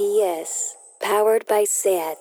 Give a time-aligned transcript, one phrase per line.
[0.00, 2.16] RPS, powered by SAT.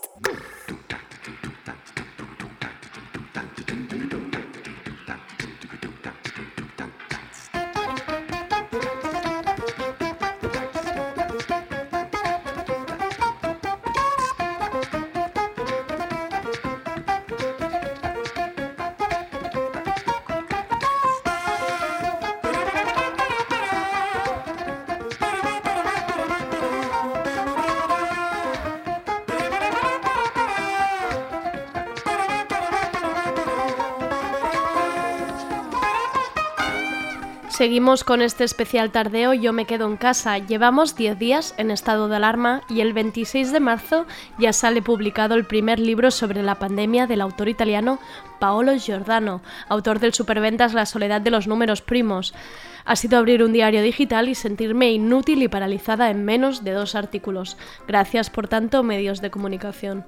[37.60, 40.38] Seguimos con este especial tardeo Yo me quedo en casa.
[40.38, 44.06] Llevamos 10 días en estado de alarma y el 26 de marzo
[44.38, 48.00] ya sale publicado el primer libro sobre la pandemia del autor italiano
[48.40, 52.34] Paolo Giordano, autor del superventas La soledad de los números primos.
[52.86, 56.96] Ha sido abrir un diario digital y sentirme inútil y paralizada en menos de dos
[56.96, 57.58] artículos.
[57.90, 60.06] Gracias, por tanto, medios de comunicación.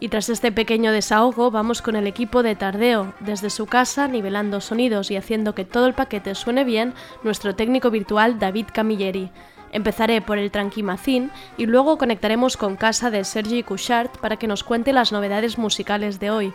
[0.00, 4.60] Y tras este pequeño desahogo vamos con el equipo de Tardeo, desde su casa, nivelando
[4.60, 9.30] sonidos y haciendo que todo el paquete suene bien, nuestro técnico virtual David Camilleri.
[9.72, 14.62] Empezaré por el Tranquimacín y luego conectaremos con casa de Sergi Couchard para que nos
[14.62, 16.52] cuente las novedades musicales de hoy.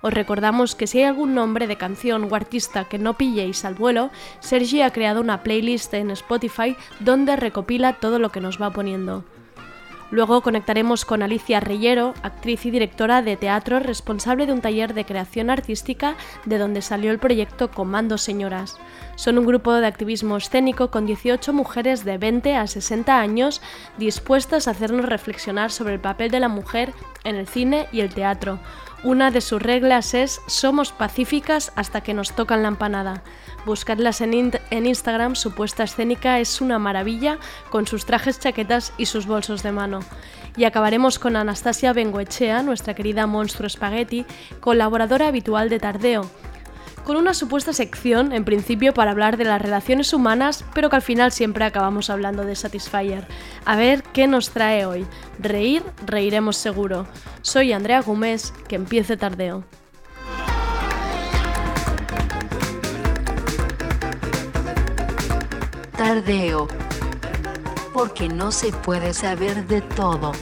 [0.00, 3.74] Os recordamos que si hay algún nombre de canción o artista que no pilléis al
[3.74, 8.70] vuelo, Sergi ha creado una playlist en Spotify donde recopila todo lo que nos va
[8.70, 9.24] poniendo.
[10.12, 15.06] Luego conectaremos con Alicia Reyero, actriz y directora de teatro responsable de un taller de
[15.06, 18.76] creación artística de donde salió el proyecto Comando Señoras.
[19.16, 23.62] Son un grupo de activismo escénico con 18 mujeres de 20 a 60 años
[23.96, 26.92] dispuestas a hacernos reflexionar sobre el papel de la mujer
[27.24, 28.58] en el cine y el teatro.
[29.04, 33.24] Una de sus reglas es somos pacíficas hasta que nos tocan la empanada.
[33.66, 37.38] Buscadlas en, Instagram, su puesta escénica es una maravilla
[37.70, 40.00] con sus trajes, chaquetas y sus bolsos de mano.
[40.56, 44.24] Y acabaremos con Anastasia Bengoechea, nuestra querida monstruo spaghetti,
[44.60, 46.30] colaboradora habitual de Tardeo,
[47.04, 51.02] con una supuesta sección, en principio, para hablar de las relaciones humanas, pero que al
[51.02, 53.26] final siempre acabamos hablando de Satisfyer.
[53.64, 55.06] A ver qué nos trae hoy.
[55.38, 57.06] Reír, reiremos seguro.
[57.42, 59.64] Soy Andrea Gómez, que empiece Tardeo.
[65.96, 66.68] Tardeo.
[67.92, 70.32] Porque no se puede saber de todo.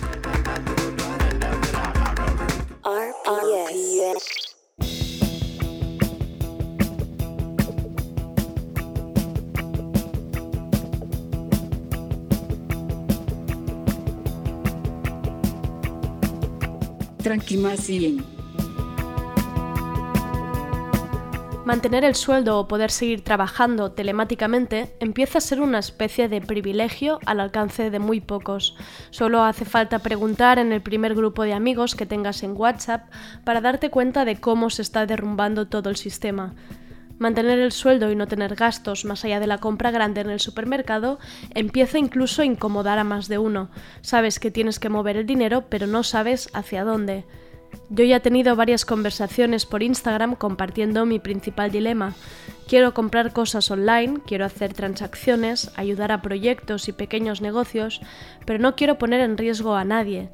[21.71, 27.21] Mantener el sueldo o poder seguir trabajando telemáticamente empieza a ser una especie de privilegio
[27.27, 28.77] al alcance de muy pocos.
[29.11, 33.09] Solo hace falta preguntar en el primer grupo de amigos que tengas en WhatsApp
[33.45, 36.55] para darte cuenta de cómo se está derrumbando todo el sistema.
[37.21, 40.41] Mantener el sueldo y no tener gastos más allá de la compra grande en el
[40.41, 41.19] supermercado
[41.55, 43.71] empieza incluso a incomodar a más de uno.
[44.01, 47.27] Sabes que tienes que mover el dinero, pero no sabes hacia dónde.
[47.91, 52.15] Yo ya he tenido varias conversaciones por Instagram compartiendo mi principal dilema.
[52.67, 58.01] Quiero comprar cosas online, quiero hacer transacciones, ayudar a proyectos y pequeños negocios,
[58.47, 60.31] pero no quiero poner en riesgo a nadie.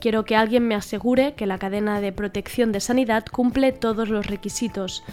[0.00, 4.26] Quiero que alguien me asegure que la cadena de protección de sanidad cumple todos los
[4.26, 5.04] requisitos.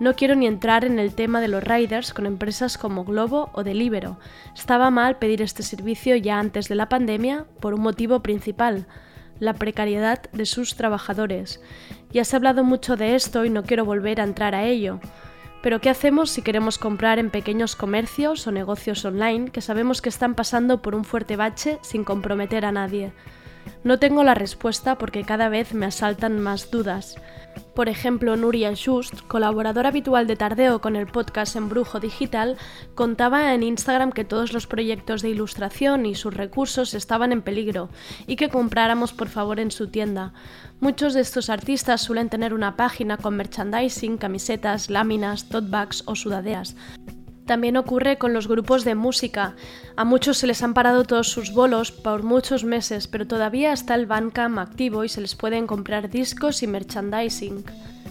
[0.00, 3.62] No quiero ni entrar en el tema de los riders con empresas como Globo o
[3.62, 4.18] Deliveroo.
[4.54, 8.86] Estaba mal pedir este servicio ya antes de la pandemia por un motivo principal
[9.40, 11.60] la precariedad de sus trabajadores.
[12.10, 15.00] Ya se ha hablado mucho de esto y no quiero volver a entrar a ello.
[15.62, 20.10] Pero ¿qué hacemos si queremos comprar en pequeños comercios o negocios online que sabemos que
[20.10, 23.12] están pasando por un fuerte bache sin comprometer a nadie?
[23.82, 27.16] No tengo la respuesta porque cada vez me asaltan más dudas.
[27.74, 32.56] Por ejemplo, Nuria Just, colaboradora habitual de Tardeo con el podcast Embrujo Digital,
[32.94, 37.88] contaba en Instagram que todos los proyectos de ilustración y sus recursos estaban en peligro
[38.26, 40.32] y que compráramos por favor en su tienda.
[40.80, 46.14] Muchos de estos artistas suelen tener una página con merchandising, camisetas, láminas, tote bags o
[46.14, 46.76] sudaderas.
[47.46, 49.54] También ocurre con los grupos de música.
[49.96, 53.94] A muchos se les han parado todos sus bolos por muchos meses, pero todavía está
[53.94, 57.64] el Bandcamp activo y se les pueden comprar discos y merchandising.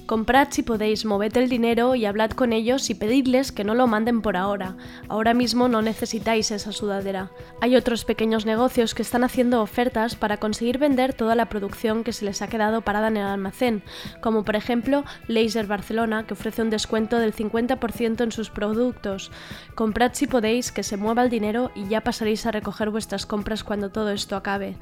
[0.05, 3.87] Comprad si podéis, moved el dinero y hablad con ellos y pedidles que no lo
[3.87, 4.75] manden por ahora.
[5.07, 7.31] Ahora mismo no necesitáis esa sudadera.
[7.61, 12.11] Hay otros pequeños negocios que están haciendo ofertas para conseguir vender toda la producción que
[12.11, 13.81] se les ha quedado parada en el almacén,
[14.19, 19.31] como por ejemplo Laser Barcelona, que ofrece un descuento del 50% en sus productos.
[19.73, 23.63] Comprad si podéis, que se mueva el dinero y ya pasaréis a recoger vuestras compras
[23.63, 24.77] cuando todo esto acabe.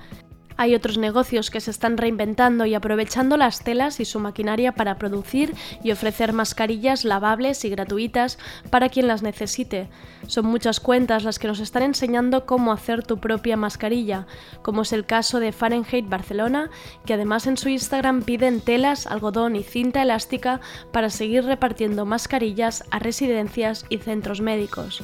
[0.58, 4.96] Hay otros negocios que se están reinventando y aprovechando las telas y su maquinaria para
[4.96, 8.38] producir y ofrecer mascarillas lavables y gratuitas
[8.70, 9.90] para quien las necesite.
[10.28, 14.28] Son muchas cuentas las que nos están enseñando cómo hacer tu propia mascarilla,
[14.62, 16.70] como es el caso de Fahrenheit Barcelona,
[17.06, 20.62] que además en su Instagram piden telas, algodón y cinta elástica
[20.92, 25.04] para seguir repartiendo mascarillas a residencias y centros médicos.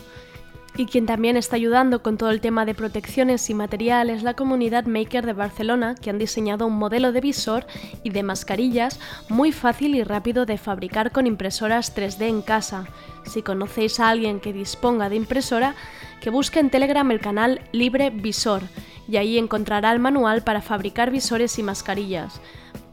[0.77, 4.35] Y quien también está ayudando con todo el tema de protecciones y material es la
[4.35, 7.65] comunidad Maker de Barcelona, que han diseñado un modelo de visor
[8.03, 12.85] y de mascarillas muy fácil y rápido de fabricar con impresoras 3D en casa.
[13.25, 15.73] Si conocéis a alguien que disponga de impresora,
[16.21, 18.61] que busque en Telegram el canal Libre Visor
[19.09, 22.39] y ahí encontrará el manual para fabricar visores y mascarillas.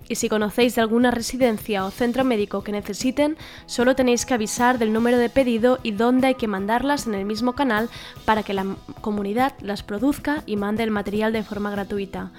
[0.08, 3.36] Y si conocéis de alguna residencia o centro médico que necesiten,
[3.66, 7.24] solo tenéis que avisar del número de pedido y dónde hay que mandarlas en el
[7.24, 7.88] mismo canal
[8.24, 12.32] para que la comunidad las produzca y mande el material de forma gratuita.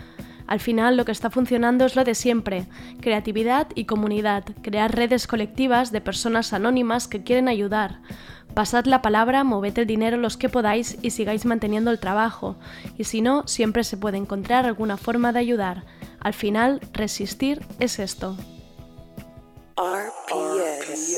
[0.47, 2.67] Al final lo que está funcionando es lo de siempre,
[3.01, 7.99] creatividad y comunidad, crear redes colectivas de personas anónimas que quieren ayudar.
[8.53, 12.57] Pasad la palabra, moved el dinero los que podáis y sigáis manteniendo el trabajo,
[12.97, 15.83] y si no, siempre se puede encontrar alguna forma de ayudar.
[16.25, 18.35] Al final, resistir es esto.
[19.77, 21.11] RPS.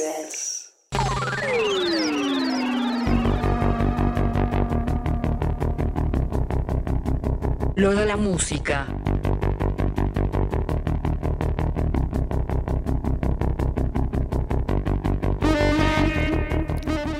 [7.76, 8.86] Lo de la música.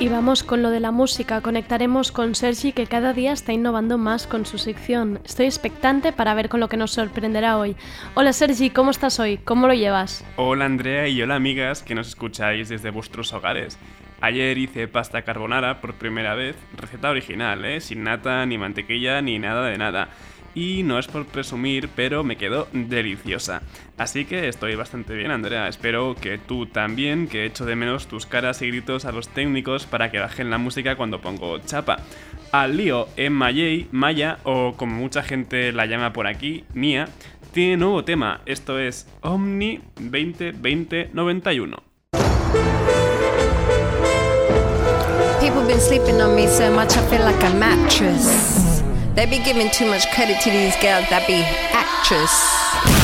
[0.10, 1.42] Vamos con lo de la música.
[1.42, 5.20] Conectaremos con Sergi que cada día está innovando más con su sección.
[5.26, 7.76] Estoy expectante para ver con lo que nos sorprenderá hoy.
[8.16, 9.38] Hola Sergi, ¿cómo estás hoy?
[9.38, 10.26] ¿Cómo lo llevas?
[10.38, 13.78] Hola Andrea y hola amigas que nos escucháis desde vuestros hogares.
[14.22, 17.82] Ayer hice pasta carbonara por primera vez, receta original, ¿eh?
[17.82, 20.10] sin nata, ni mantequilla, ni nada de nada
[20.58, 23.62] y no es por presumir, pero me quedó deliciosa.
[23.96, 25.68] Así que estoy bastante bien, Andrea.
[25.68, 29.86] Espero que tú también, que echo de menos tus caras y gritos a los técnicos
[29.86, 31.98] para que bajen la música cuando pongo chapa.
[32.52, 37.08] Al lío en Mayay, Maya, o como mucha gente la llama por aquí, Mía,
[37.52, 38.42] tiene nuevo tema.
[38.48, 41.84] Esto es Omni 2020-91.
[45.40, 48.67] People been sleeping on me so much I feel like a mattress.
[49.18, 51.42] They be giving too much credit to these girls that be
[51.74, 52.97] actress.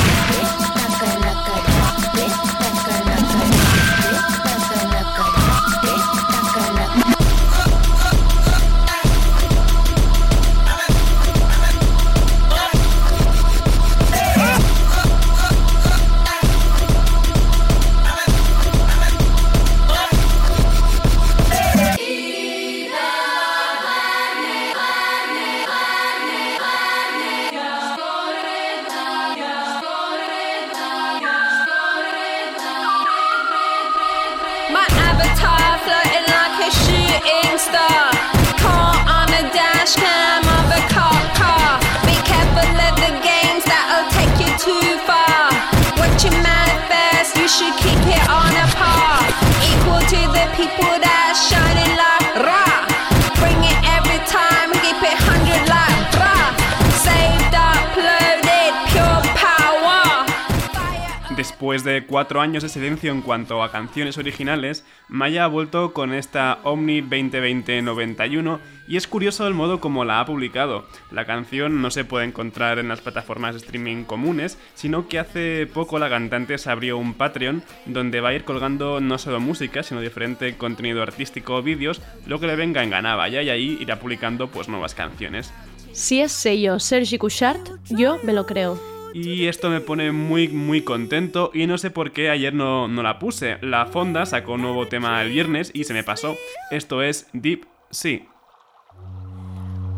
[62.23, 67.01] Cuatro años de silencio en cuanto a canciones originales, Maya ha vuelto con esta Omni
[67.01, 70.85] 2020-91 y es curioso el modo como la ha publicado.
[71.11, 75.67] La canción no se puede encontrar en las plataformas de streaming comunes, sino que hace
[75.67, 79.83] poco la cantante se abrió un Patreon donde va a ir colgando no solo música,
[79.83, 83.77] sino diferente contenido artístico o vídeos, lo que le venga en gana, vaya, y ahí
[83.81, 85.53] irá publicando pues nuevas canciones.
[85.91, 88.92] Si es sello Sergi Couchard, yo me lo creo.
[89.13, 91.51] Y esto me pone muy, muy contento.
[91.53, 93.59] Y no sé por qué ayer no, no la puse.
[93.61, 96.35] La Fonda sacó un nuevo tema el viernes y se me pasó.
[96.71, 98.25] Esto es Deep Sea.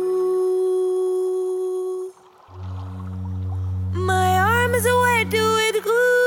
[3.92, 6.19] My arms away to it glue.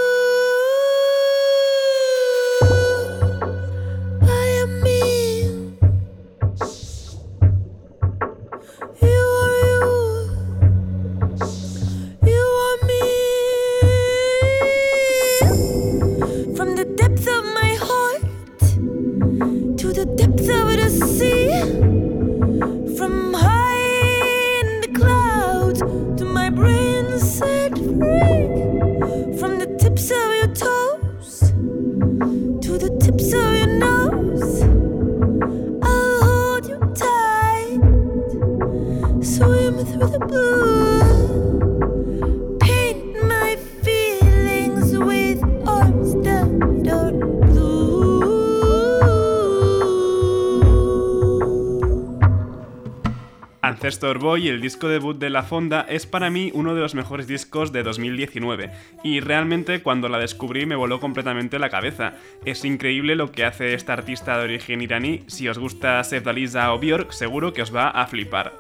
[53.84, 57.28] Ancestor Boy, el disco debut de La Fonda, es para mí uno de los mejores
[57.28, 58.72] discos de 2019
[59.04, 62.14] y realmente cuando la descubrí me voló completamente la cabeza.
[62.46, 66.80] Es increíble lo que hace esta artista de origen iraní, si os gusta Sevdaliza o
[66.80, 68.54] Björk seguro que os va a flipar.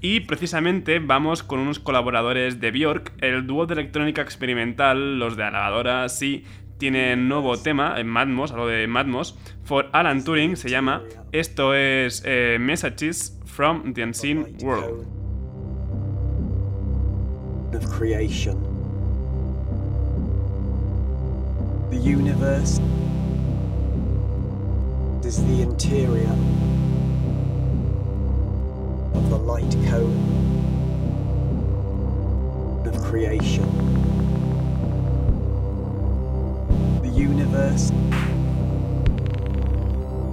[0.00, 5.50] Y precisamente vamos con unos colaboradores de Björk, el dúo de electrónica experimental, los de
[5.50, 6.44] la sí,
[6.78, 11.02] tienen nuevo tema en Madmos, algo de Madmos, for Alan Turing se llama.
[11.30, 15.06] Esto es eh, Messages from the Unseen World.
[17.74, 18.56] of creation.
[21.90, 22.80] The universe
[25.26, 26.34] is the interior
[29.12, 30.16] of the light cone
[32.86, 33.68] of creation.
[37.02, 37.90] The universe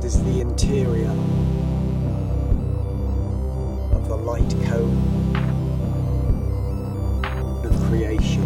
[0.06, 1.14] is the interior
[4.28, 4.98] light cone
[7.64, 8.44] of creation.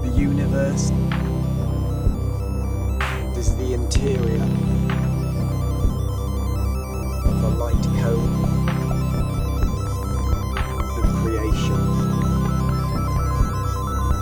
[0.00, 0.90] The universe
[3.36, 4.38] is the interior
[7.42, 8.32] the light cone
[11.20, 11.80] creation.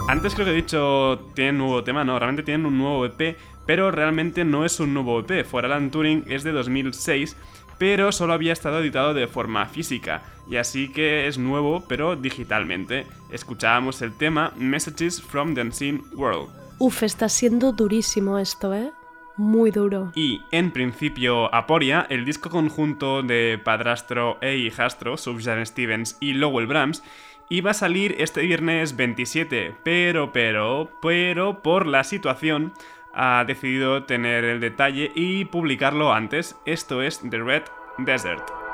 [0.08, 3.92] Antes creo que he dicho tienen nuevo tema, no, realmente tienen un nuevo EP, pero
[3.92, 5.44] realmente no es un nuevo EP.
[5.44, 7.36] For Alan Turing es de 2006,
[7.78, 13.06] pero solo había estado editado de forma física, y así que es nuevo, pero digitalmente.
[13.30, 16.48] Escuchábamos el tema Messages from the Unseen World.
[16.78, 18.92] Uf, está siendo durísimo esto, ¿eh?
[19.36, 20.12] Muy duro.
[20.14, 26.66] Y en principio, Aporia, el disco conjunto de padrastro e hijastro, Subjan Stevens y Lowell
[26.66, 27.02] Brahms,
[27.48, 32.72] iba a salir este viernes 27, pero, pero, pero por la situación
[33.16, 36.60] ha decidido tener el detalle y publicarlo antes.
[36.66, 37.64] Esto es The Red
[37.98, 38.65] Desert.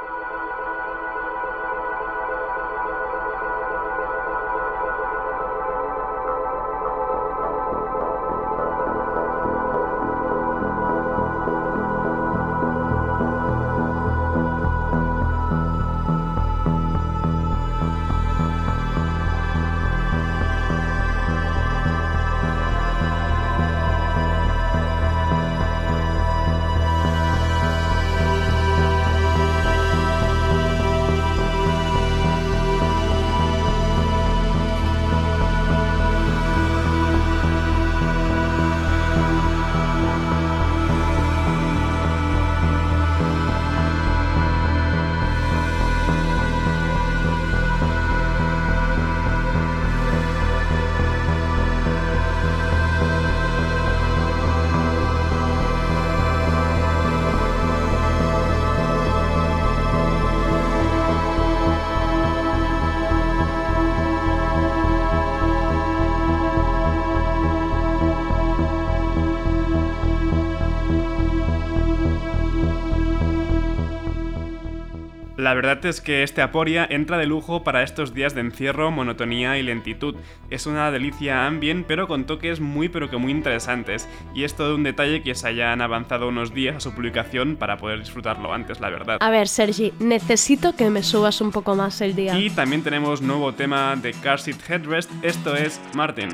[75.42, 79.58] La verdad es que este Aporia entra de lujo para estos días de encierro, monotonía
[79.58, 80.14] y lentitud.
[80.50, 84.08] Es una delicia ambient, pero con toques muy pero que muy interesantes.
[84.36, 87.76] Y es todo un detalle que se hayan avanzado unos días a su publicación para
[87.76, 89.16] poder disfrutarlo antes, la verdad.
[89.18, 92.38] A ver, Sergi, necesito que me subas un poco más el día.
[92.38, 96.28] Y también tenemos nuevo tema de Car Seat Headrest, esto es Martin.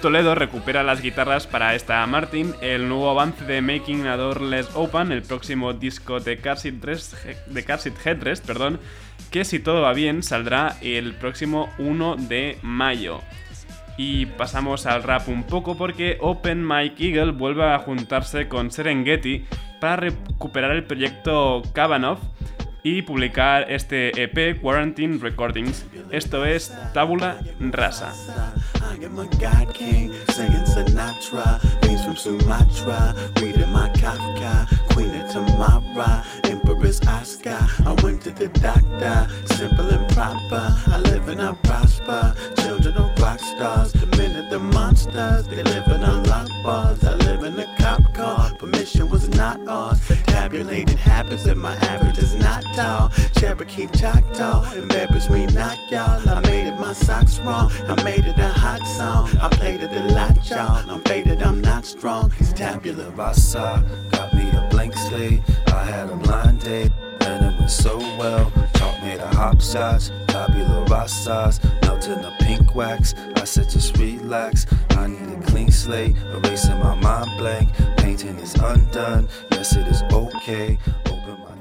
[0.00, 4.16] Toledo recupera las guitarras para esta Martin, el nuevo avance de Making a
[4.74, 7.14] Open, el próximo disco de Car Seat Rest-
[7.46, 8.80] de Car Seat Headrest, perdón,
[9.30, 13.20] que si todo va bien saldrá el próximo 1 de mayo.
[13.96, 19.44] Y pasamos al rap un poco porque Open Mike Eagle vuelve a juntarse con Serengeti
[19.80, 22.18] para recuperar el proyecto Kavanaugh
[22.84, 25.84] y publicar este EP Quarantine Recordings.
[26.12, 28.12] Esto es Tabula Rasa.
[34.04, 37.58] Kafka, Queen of Tamara, Empress Oscar.
[37.86, 40.76] I went to the doctor, simple and proper.
[40.88, 42.34] I live and I prosper.
[42.58, 47.02] Children of rock stars, the minute the monsters, they live in a lock bars.
[47.02, 50.00] I live in a cop car, permission was not ours.
[50.26, 53.10] Tabulated habits and my average is not tall.
[53.38, 56.28] Cherokee Choctaw, embarrass me not y'all.
[56.28, 57.72] I made it my socks wrong.
[57.88, 59.30] I made it a hot song.
[59.38, 60.90] I played it a lot, y'all.
[60.90, 62.32] I'm faded, I'm not strong.
[62.38, 63.84] It's tabula rasa.
[64.10, 65.40] Got me a blank slate.
[65.68, 66.92] I had a blind date.
[67.20, 68.52] And it went so well.
[68.74, 70.10] Taught me to hopscotch.
[70.28, 71.62] Tabula rasas.
[71.82, 73.14] Melting the pink wax.
[73.36, 74.66] I said just relax.
[74.90, 76.16] I need a clean slate.
[76.34, 77.70] Erasing my mind blank.
[77.96, 79.28] Painting is undone.
[79.52, 80.78] Yes, it is okay.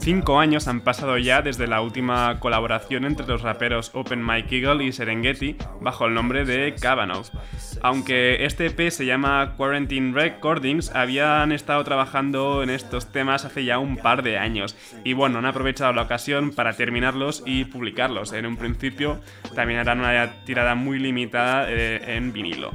[0.04, 4.84] Cinco años han pasado ya desde la última colaboración entre los raperos Open Mike Eagle
[4.84, 7.28] y Serengeti bajo el nombre de Kavanaugh.
[7.82, 13.80] Aunque este EP se llama Quarantine Recordings, habían estado trabajando en estos temas hace ya
[13.80, 18.34] un par de años y bueno, han aprovechado la ocasión para terminarlos y publicarlos.
[18.34, 19.22] En un principio
[19.56, 22.72] también harán una tirada muy limitada eh, en vinilo.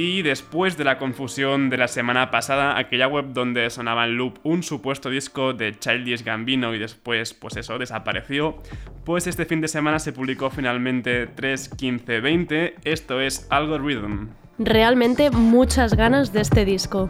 [0.00, 4.38] Y después de la confusión de la semana pasada, aquella web donde sonaba en loop
[4.44, 8.58] un supuesto disco de Childish Gambino y después, pues eso, desapareció,
[9.04, 14.28] pues este fin de semana se publicó finalmente 3.15.20, esto es Algorithm.
[14.60, 17.08] Realmente muchas ganas de este disco.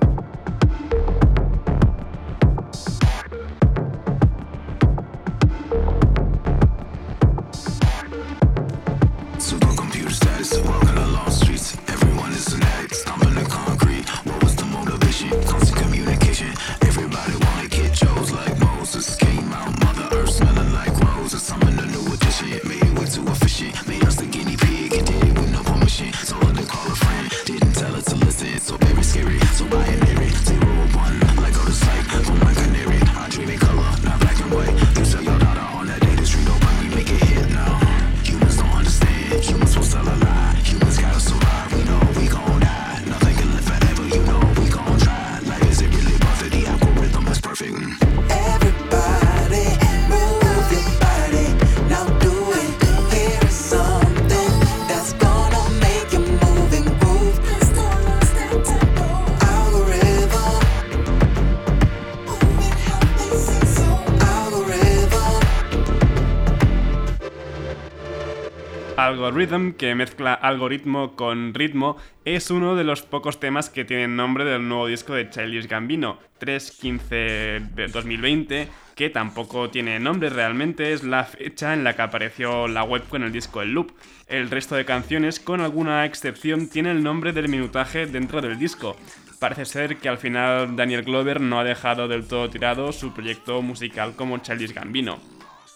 [69.26, 74.44] Algorithm, que mezcla algoritmo con ritmo, es uno de los pocos temas que tienen nombre
[74.44, 81.74] del nuevo disco de Childish Gambino, 3.15.2020, que tampoco tiene nombre realmente, es la fecha
[81.74, 83.92] en la que apareció la web con el disco El Loop.
[84.26, 88.96] El resto de canciones, con alguna excepción, tiene el nombre del minutaje dentro del disco.
[89.38, 93.62] Parece ser que al final Daniel Glover no ha dejado del todo tirado su proyecto
[93.62, 95.20] musical como Childish Gambino.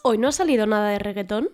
[0.02, 1.48] ¿Hoy no ha salido nada de reggaetón?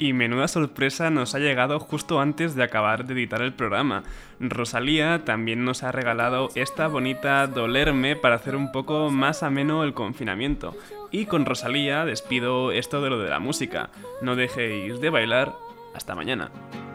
[0.00, 4.02] Y menuda sorpresa nos ha llegado justo antes de acabar de editar el programa.
[4.40, 9.92] Rosalía también nos ha regalado esta bonita Dolerme para hacer un poco más ameno el
[9.92, 10.74] confinamiento.
[11.10, 13.90] Y con Rosalía despido esto de lo de la música.
[14.22, 15.52] No dejéis de bailar.
[15.94, 16.50] Hasta mañana.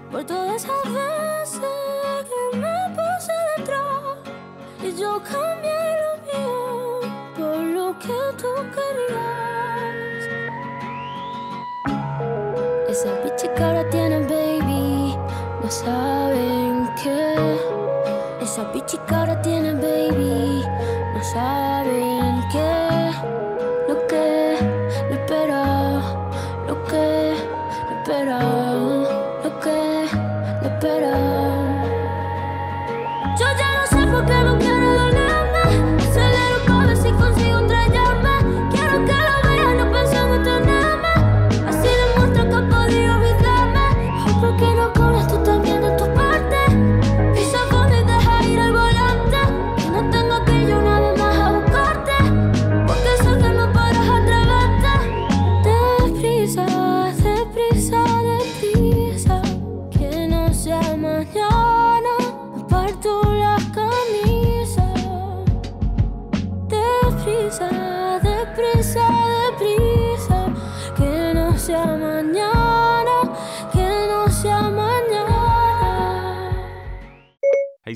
[0.09, 2.85] Por todas esas veces me.
[12.95, 15.17] Esa bicha que ahora tiene baby,
[15.61, 17.35] no saben qué.
[18.41, 20.63] Esa bicha que ahora tiene baby,
[21.13, 22.04] no saben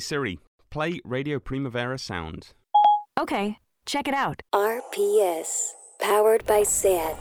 [0.10, 0.40] Siri,
[0.72, 2.48] play Radio Primavera Sound.
[3.16, 4.42] Okay, check it out.
[4.56, 7.16] RPS, powered by SAT.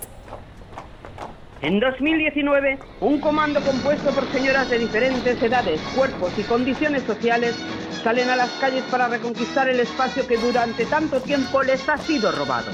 [1.61, 7.55] En 2019, un comando compuesto por señoras de diferentes edades, cuerpos y condiciones sociales
[8.03, 12.33] salen a las calles para reconquistar el espacio que durante tanto tiempo les ha sido
[12.33, 12.72] robado.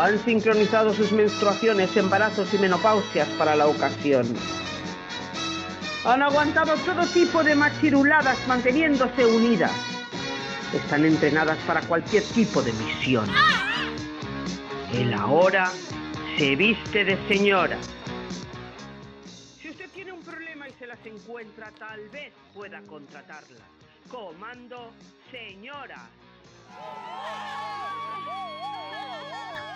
[0.00, 4.36] Han sincronizado sus menstruaciones, embarazos y menopausias para la ocasión.
[6.04, 9.72] Han aguantado todo tipo de machiruladas manteniéndose unidas.
[10.72, 13.28] Están entrenadas para cualquier tipo de misión.
[14.94, 15.70] Él ahora
[16.38, 17.76] se viste de señora.
[19.60, 23.64] Si usted tiene un problema y se las encuentra, tal vez pueda contratarla.
[24.08, 24.92] Comando
[25.30, 26.08] Señora.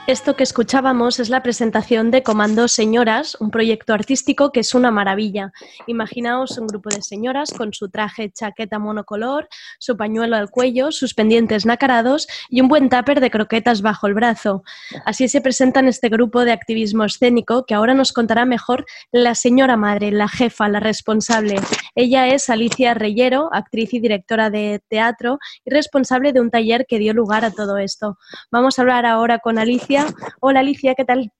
[0.06, 4.90] Esto que escuchábamos es la presentación de Comando Señoras, un proyecto artístico que es una
[4.90, 5.50] maravilla.
[5.86, 11.14] Imaginaos un grupo de señoras con su traje chaqueta monocolor, su pañuelo al cuello, sus
[11.14, 14.62] pendientes nacarados y un buen tupper de croquetas bajo el brazo.
[15.06, 19.78] Así se presentan este grupo de activismo escénico que ahora nos contará mejor la señora
[19.78, 21.56] madre, la jefa, la responsable.
[21.94, 26.98] Ella es Alicia Reyero, actriz y directora de teatro y responsable de un taller que
[26.98, 28.18] dio lugar a todo esto.
[28.50, 29.93] Vamos a hablar ahora con Alicia.
[30.40, 31.30] Hola Alicia, ¿qué tal?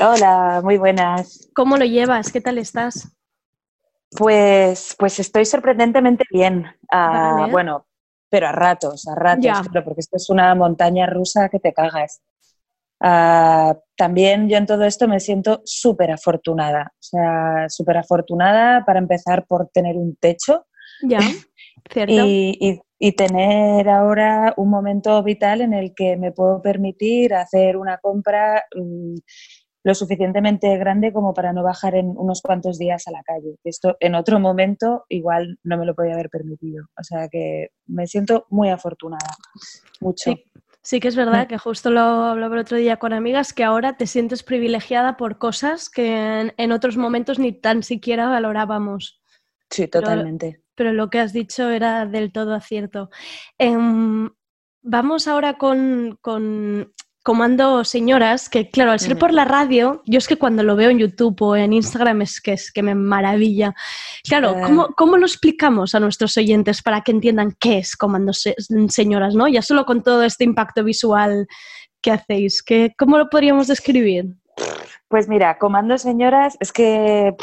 [0.00, 1.48] Hola, muy buenas.
[1.54, 2.30] ¿Cómo lo llevas?
[2.30, 3.08] ¿Qué tal estás?
[4.10, 6.66] Pues, pues estoy sorprendentemente bien.
[6.90, 7.50] Ah, Vale.
[7.50, 7.86] Bueno,
[8.28, 9.62] pero a ratos, a ratos, Ya.
[9.62, 12.20] claro, porque esto es una montaña rusa que te cagas.
[13.00, 16.92] Ah, también yo en todo esto me siento súper afortunada.
[16.94, 20.66] O sea, súper afortunada para empezar por tener un techo
[21.02, 21.20] Ya,
[21.90, 22.12] cierto.
[22.12, 27.76] y, y- y tener ahora un momento vital en el que me puedo permitir hacer
[27.76, 29.16] una compra mm,
[29.82, 33.56] lo suficientemente grande como para no bajar en unos cuantos días a la calle.
[33.64, 36.84] Esto en otro momento igual no me lo podía haber permitido.
[36.96, 39.34] O sea que me siento muy afortunada.
[40.00, 40.30] Mucho.
[40.30, 40.44] Sí,
[40.80, 43.96] sí que es verdad que justo lo hablaba el otro día con amigas, que ahora
[43.96, 49.20] te sientes privilegiada por cosas que en, en otros momentos ni tan siquiera valorábamos.
[49.70, 50.52] Sí, totalmente.
[50.52, 53.10] Pero lo que has dicho era del todo acierto.
[53.58, 54.30] Em,
[54.82, 60.26] vamos ahora con, con Comando Señoras, que claro, al ser por la radio, yo es
[60.26, 63.74] que cuando lo veo en YouTube o en Instagram es que, es que me maravilla.
[64.24, 64.62] Claro, Eh.
[64.64, 68.56] ¿cómo, cómo lo explicamos a nuestros oyentes para que entiendan qué es Comando Se-
[68.88, 69.46] Señoras, ¿no?
[69.46, 71.46] Ya solo con todo este impacto visual
[72.00, 74.24] que hacéis, ¿qué, ¿cómo lo podríamos describir?
[75.06, 77.36] Pues mira, Comando Señoras, es que...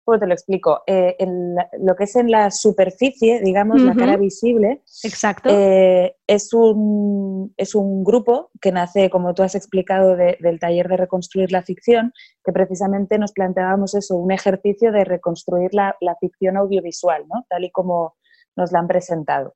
[0.00, 0.82] pff, ¿Cómo te lo explico?
[0.86, 4.00] Eh, en la- lo que es en la superficie, digamos, la Ujú.
[4.00, 5.48] cara visible, Exacto.
[5.52, 10.88] eh, es, un, es un grupo que nace, como tú has explicado, de- del taller
[10.88, 12.12] de reconstruir la ficción,
[12.44, 17.44] que precisamente nos planteábamos eso, un ejercicio de reconstruir la, la ficción audiovisual, ¿no?
[17.48, 18.16] tal y como
[18.56, 19.54] nos la han presentado.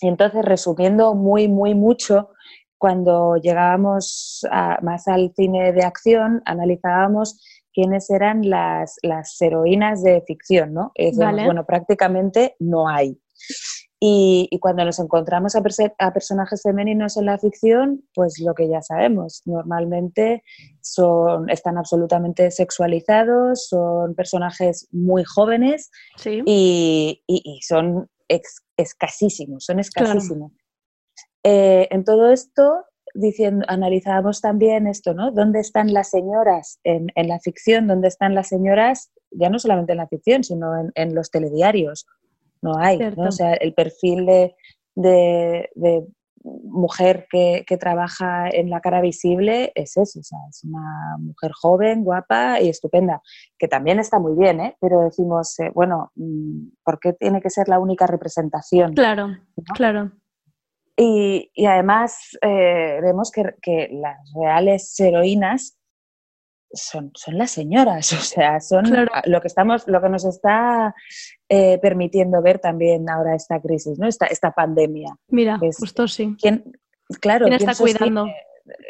[0.00, 2.30] Y entonces, resumiendo muy, muy mucho,
[2.78, 7.40] cuando llegábamos a- más al cine de acción, analizábamos
[7.76, 10.92] quiénes eran las, las heroínas de ficción, ¿no?
[11.26, 11.44] Vale.
[11.44, 13.20] bueno, prácticamente no hay.
[14.00, 15.62] Y, y cuando nos encontramos a,
[16.12, 20.42] personajes femeninos en la ficción, pues lo que ya sabemos, normalmente
[20.80, 26.42] son, están absolutamente sexualizados, son personajes muy jóvenes Sí.
[26.46, 30.10] y, y- y son ex- escasísimos, son Claro.
[30.12, 30.52] escasísimos.
[31.42, 32.84] Eh, en todo esto,
[33.18, 35.30] diciendo, analizábamos también esto, ¿no?
[35.32, 37.86] ¿Dónde están las señoras en, en la ficción?
[37.86, 42.06] ¿Dónde están las señoras, ya no solamente en la ficción, sino en, en los telediarios?
[42.62, 42.98] No hay.
[43.16, 44.54] O sea, el perfil de,
[44.94, 46.06] de- de
[46.62, 51.50] mujer que, que trabaja en la cara visible es eso, o sea, es una mujer
[51.60, 53.20] joven, guapa y estupenda,
[53.58, 54.76] que también está muy bien, ¿eh?
[54.80, 58.94] Pero decimos, eh, bueno, mm, ¿por qué tiene que ser la única representación?
[58.94, 59.36] Claro,
[59.74, 60.12] claro.
[60.96, 65.76] Y, y además eh, vemos que, que las reales heroínas
[66.72, 69.10] son, son las señoras, o sea, son Claro.
[69.26, 70.94] lo que estamos, lo que nos está
[71.48, 74.06] eh, permitiendo ver también ahora esta crisis, ¿no?
[74.08, 75.14] Esta, esta pandemia.
[75.28, 76.34] Mira, Es- justo sí.
[76.40, 76.64] ¿Quién,
[77.20, 78.22] claro, ¿Quién ¿quién está cuidando?
[78.24, 78.42] sostiene-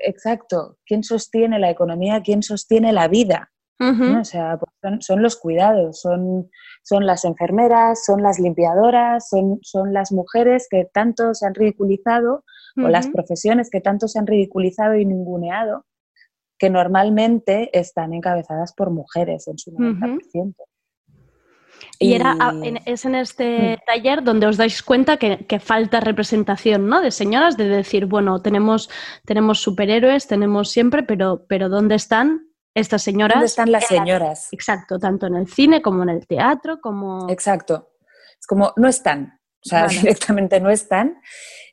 [0.07, 2.23] Exacto, ¿quién sostiene la economía?
[2.23, 3.53] ¿Quién sostiene la vida?
[3.79, 6.51] O sea, pues son, son los cuidados, son,
[6.83, 12.45] son las enfermeras, son las limpiadoras, son, son las mujeres que tanto se han ridiculizado
[12.77, 15.85] o las profesiones que tanto se han ridiculizado y ninguneado,
[16.59, 20.55] que normalmente están encabezadas por mujeres en su 90%.
[21.99, 22.37] Y era,
[22.85, 27.01] es en este taller donde os dais cuenta que, que falta representación, ¿no?
[27.01, 28.91] De señoras, de decir, bueno, tenemos,
[29.25, 33.37] tenemos superhéroes, tenemos siempre, pero, pero ¿dónde están estas señoras.
[33.37, 34.49] ¿Dónde están las señoras?
[34.53, 37.29] exacto, tanto en el cine como en el teatro, como...
[37.31, 37.89] Exacto.
[38.39, 39.41] Es como, no están.
[39.65, 39.95] O sea, Vale.
[40.01, 41.19] directamente no están.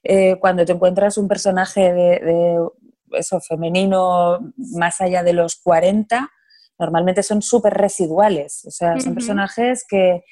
[0.02, 2.68] Eh, cuando te encuentras un personaje de, de
[3.12, 6.32] eso, femenino más allá de los 40,
[6.80, 8.64] normalmente son súper residuales.
[8.66, 10.24] O sea, son personajes que,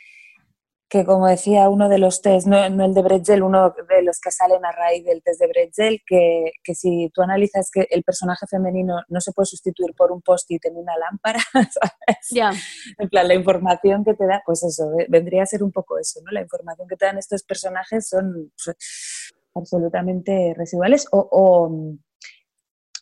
[0.92, 4.20] que, como decía uno de los test, no, no el de Bretzel, uno de los
[4.20, 8.04] que salen a raíz del test de Bretzel, que, que si tú analizas que el
[8.04, 12.28] personaje femenino no se puede sustituir por un post-it en una lámpara, ¿sabes?
[12.30, 12.52] Ya.
[12.98, 15.98] En plan, la información que te da, pues eso, ve- vendría a ser un poco
[15.98, 16.32] eso, ¿no?
[16.34, 18.76] La información que te dan estos personajes son pues,
[19.56, 21.96] absolutamente residuales o, o-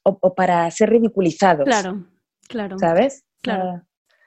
[0.04, 2.06] o- o para ser ridiculizados, Claro,
[2.47, 2.78] claro.
[2.78, 3.23] ¿sabes?
[3.41, 3.63] Claro.
[3.63, 3.84] Ah,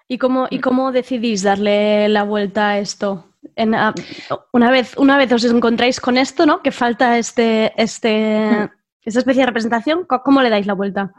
[0.08, 3.28] ¿Y cómo, ¿Y cómo decidís darle la vuelta a esto?
[3.56, 3.94] En, a-
[4.52, 6.62] una, vez, una vez os encontráis con esto, ¿no?
[6.62, 8.70] Que falta este, este,
[9.04, 11.12] esta especie de representación, ¿co- ¿cómo le dais la vuelta?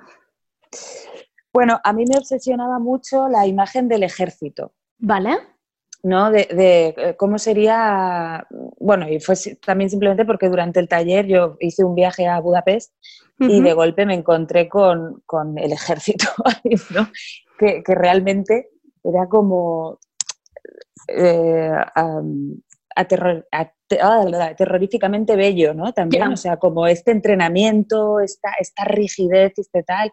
[1.54, 4.74] Bueno, a mí me obsesionaba mucho la imagen del ejército.
[4.98, 5.38] ¿Vale?
[6.02, 6.32] ¿no?
[6.32, 8.46] De, de, eh, cómo sería,
[8.78, 12.94] bueno, y fue también simplemente porque durante el taller yo hice un viaje a Budapest
[13.40, 16.28] y de golpe me encontré con, con el ejército,
[16.94, 17.08] ¿no?
[17.58, 18.70] que, que realmente
[19.04, 20.00] era como
[21.08, 21.72] eh,
[22.96, 25.94] aterror- ah, terroríficamente bello, ¿no?
[25.94, 30.12] También, o sea, como este entrenamiento, esta, esta rigidez, este tal.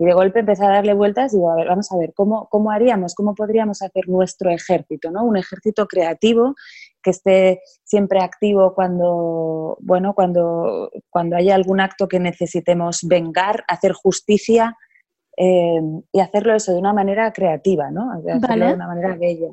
[0.00, 2.46] Y de golpe empecé a darle vueltas y digo, a ver, vamos a ver, ¿cómo,
[2.50, 5.24] cómo haríamos, cómo podríamos hacer nuestro ejército, ¿no?
[5.24, 6.54] Un ejército creativo
[7.02, 13.92] que esté siempre activo cuando, bueno, cuando, cuando haya algún acto que necesitemos vengar, hacer
[13.92, 14.76] justicia
[15.36, 15.80] eh,
[16.12, 18.12] y hacerlo eso de una manera creativa, ¿no?
[18.12, 18.66] Hacerlo Vale.
[18.66, 19.48] de una manera bella.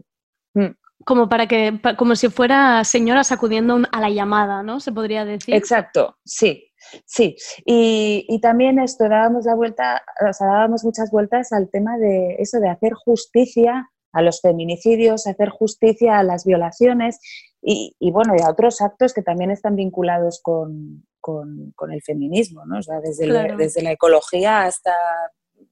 [1.03, 4.79] Como para que, como si fuera señoras acudiendo a la llamada, ¿no?
[4.79, 5.53] Se podría decir.
[5.53, 6.71] Exacto, sí,
[7.05, 7.36] sí.
[7.65, 12.36] Y, y también esto, dábamos la vuelta, o sea, dábamos muchas vueltas al tema de
[12.39, 17.19] eso, de hacer justicia a los feminicidios, hacer justicia a las violaciones
[17.62, 22.01] y, y, bueno, y a otros actos que también están vinculados con, con- con el
[22.01, 22.79] feminismo, ¿no?
[22.79, 24.93] O sea, desde, la- desde la ecología hasta,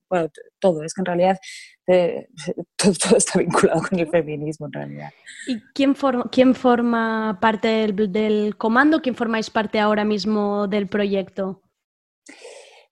[0.10, 0.28] bueno,
[0.60, 0.84] todo.
[0.84, 1.38] Es que en realidad
[1.88, 2.28] eh,
[2.78, 5.10] todo, todo está vinculado con el feminismo, en realidad.
[5.48, 9.02] ¿Y quién, for- quién forma parte del, del comando?
[9.02, 11.62] ¿Quién formáis parte ahora mismo del proyecto?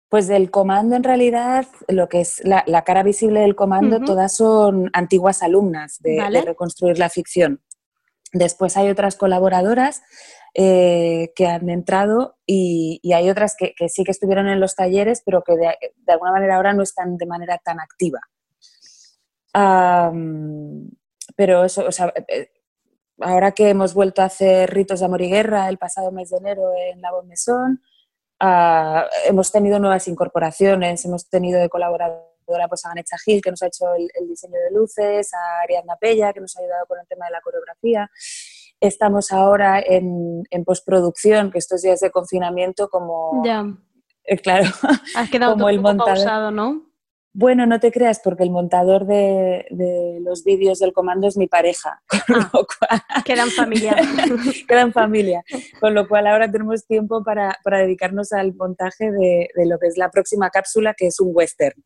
[0.10, 4.36] Pues del comando, en realidad, lo que es la, la cara visible del comando, todas
[4.36, 7.62] son antiguas alumnas de, reconstruir la ficción.
[8.34, 10.02] Después hay otras colaboradoras
[10.54, 14.76] eh, que han entrado y, y hay otras que, que sí que estuvieron en los
[14.76, 18.20] talleres, pero que de, de alguna manera ahora no están de manera tan activa.
[21.36, 22.52] Pero eso, o sea, eh,
[23.20, 26.38] ahora que hemos vuelto a hacer ritos de amor y guerra el pasado mes de
[26.38, 27.82] enero en la Bonmesón,
[28.44, 33.62] Ah, hemos tenido nuevas incorporaciones, hemos tenido de colaboradora pues, a Ganecha Gil, que nos
[33.62, 37.00] ha hecho el, el diseño de luces, a Ariadna Pella, que nos ha ayudado con
[37.00, 38.10] el tema de la coreografía.
[38.80, 43.44] Estamos ahora en, en postproducción, que estos días de confinamiento, como.
[43.46, 43.64] Ya.
[44.24, 44.72] eh, claro,
[45.16, 46.16] Has quedado como el poco montador.
[46.16, 46.91] pausado, ¿no?
[47.34, 51.48] Bueno, no te creas, porque el montador de, de los vídeos del comando es mi
[51.48, 53.96] pareja, con lo cual Quedan familia.
[54.68, 55.44] queda en familia.
[55.80, 59.88] Con lo cual ahora tenemos tiempo para, para dedicarnos al montaje de, de lo que
[59.88, 61.82] es la próxima cápsula, que es un western.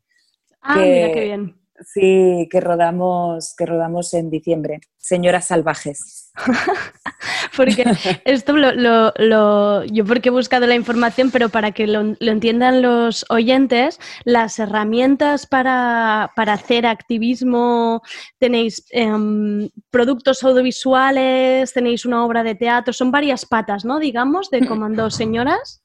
[0.62, 1.56] Ah, que- mira qué bien.
[1.84, 4.80] Sí, que rodamos, que rodamos en diciembre.
[4.96, 6.32] Señoras salvajes.
[7.56, 7.84] Porque
[8.24, 12.32] esto lo, lo- lo- yo porque he buscado la información, pero para que lo, lo
[12.32, 18.02] entiendan los oyentes, las herramientas para, para hacer activismo,
[18.38, 23.98] tenéis em, productos audiovisuales, tenéis una obra de teatro, son varias patas, ¿no?
[23.98, 25.82] Digamos, de Comando Señoras.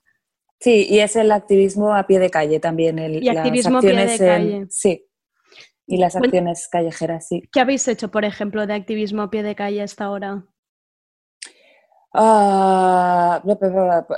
[0.60, 3.00] Sí, y es el activismo a pie de calle también.
[3.00, 4.66] El, Y activismo a pie de en- calle.
[4.70, 5.06] sí.
[5.88, 6.26] Y las Bueno.
[6.28, 7.44] acciones callejeras, sí.
[7.52, 10.46] ¿Qué habéis hecho, por ejemplo, de activismo a pie de calle hasta ahora?
[12.14, 13.42] Ah,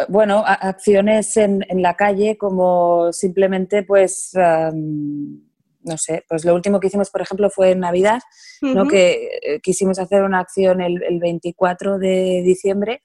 [0.09, 6.87] bueno, acciones en, en la calle como simplemente, pues, no sé, pues lo último que
[6.87, 8.19] hicimos, por ejemplo, fue en Navidad,
[8.61, 8.81] ¿no?
[8.81, 8.89] Ujú.
[8.89, 13.03] que eh, quisimos hacer una acción el, el 24 de diciembre,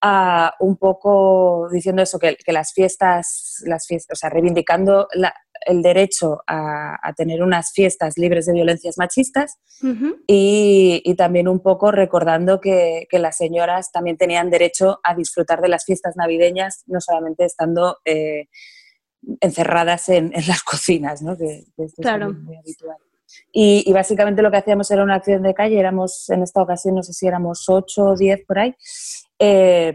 [0.00, 5.34] ah, un poco diciendo eso, que, que las fiestas, las fiestas, o sea, reivindicando la-
[5.66, 9.58] el derecho a, a tener unas fiestas libres de violencias machistas
[10.26, 15.60] y, y también un poco recordando que, que las señoras también tenían derecho a disfrutar
[15.60, 18.48] de las fiestas navideñas, no solamente estando eh,
[19.40, 21.36] encerradas en, en las cocinas, ¿no?
[21.36, 22.32] que, que esto es Claro.
[22.32, 22.96] muy, muy habitual.
[23.52, 26.96] Y, y básicamente lo que hacíamos era una acción de calle, éramos en esta ocasión,
[26.96, 28.74] no sé si éramos 8 o 10 por ahí,
[29.38, 29.94] eh,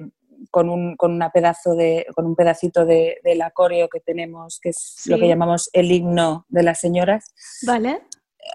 [0.52, 4.70] con, un, con, una pedazo de, con un pedacito de, del coreo que tenemos, que
[4.70, 7.26] es lo que llamamos el himno de las señoras,
[7.66, 8.02] Vale.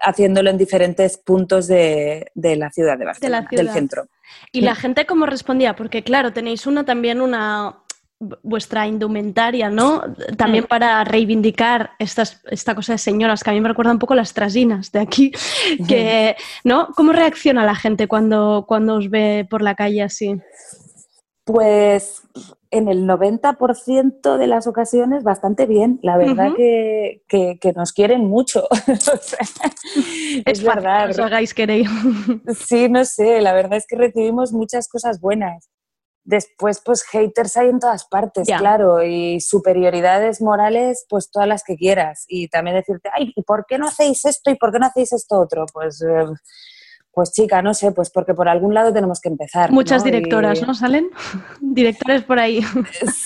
[0.03, 3.73] haciéndolo en diferentes puntos de, de la ciudad de Barcelona, del ciudad.
[3.73, 4.03] centro.
[4.51, 5.75] ¿Y la gente cómo respondía?
[5.75, 7.79] Porque claro, tenéis una también una
[8.19, 10.01] vu- vuestra indumentaria, ¿no?
[10.37, 10.67] También Mm.
[10.67, 14.33] para reivindicar estas, esta cosa de señoras, que a mí me recuerda un poco las
[14.33, 15.31] trasinas de aquí,
[15.87, 16.89] que, ¿no?
[16.95, 20.35] ¿Cómo reacciona la gente cuando, cuando os ve por la calle así?
[21.51, 22.21] Pues
[22.69, 25.99] en el 90% de las ocasiones bastante bien.
[26.01, 26.55] La verdad Ujú.
[26.55, 28.67] que, que- que nos quieren mucho.
[29.21, 29.39] Sea,
[30.45, 31.09] es verdad.
[31.09, 31.85] Os hagáis querer.
[32.55, 35.69] Sí, no sé, la verdad es que recibimos muchas cosas buenas.
[36.23, 38.59] Después, pues haters hay en todas partes, Ya.
[38.59, 42.25] claro, y superioridades morales, pues todas las que quieras.
[42.27, 45.11] Y también decirte, ay, ¿y por qué no hacéis esto y por qué no hacéis
[45.13, 45.65] esto otro?
[45.73, 46.25] Pues, eh,
[47.13, 49.71] pues chica, no sé, pues porque por algún lado tenemos que empezar.
[49.71, 50.09] Muchas ¿no?
[50.09, 50.73] Y- directoras, ¿no?
[50.73, 51.09] ¿Salen?
[51.61, 52.61] Directores por ahí.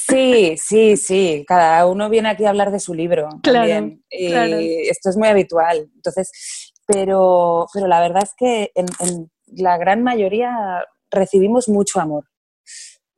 [0.08, 1.46] Sí, sí, sí.
[1.48, 3.30] Cada uno viene aquí a hablar de su libro.
[3.44, 4.04] Claro, también.
[4.10, 4.58] Y claro.
[4.60, 5.90] esto es muy habitual.
[5.96, 12.26] Entonces, pero, pero la verdad es que en, en la gran mayoría recibimos mucho amor.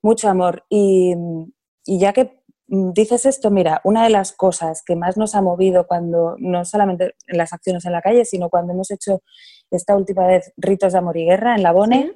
[0.01, 0.65] Mucho amor.
[0.69, 1.15] Y,
[1.86, 5.88] y ya que dices esto, mira, una de las cosas que más nos ha movido
[5.88, 9.21] cuando, no solamente en las acciones en la calle, sino cuando hemos hecho
[9.71, 12.13] esta última vez ritos de amor y guerra en la Bone,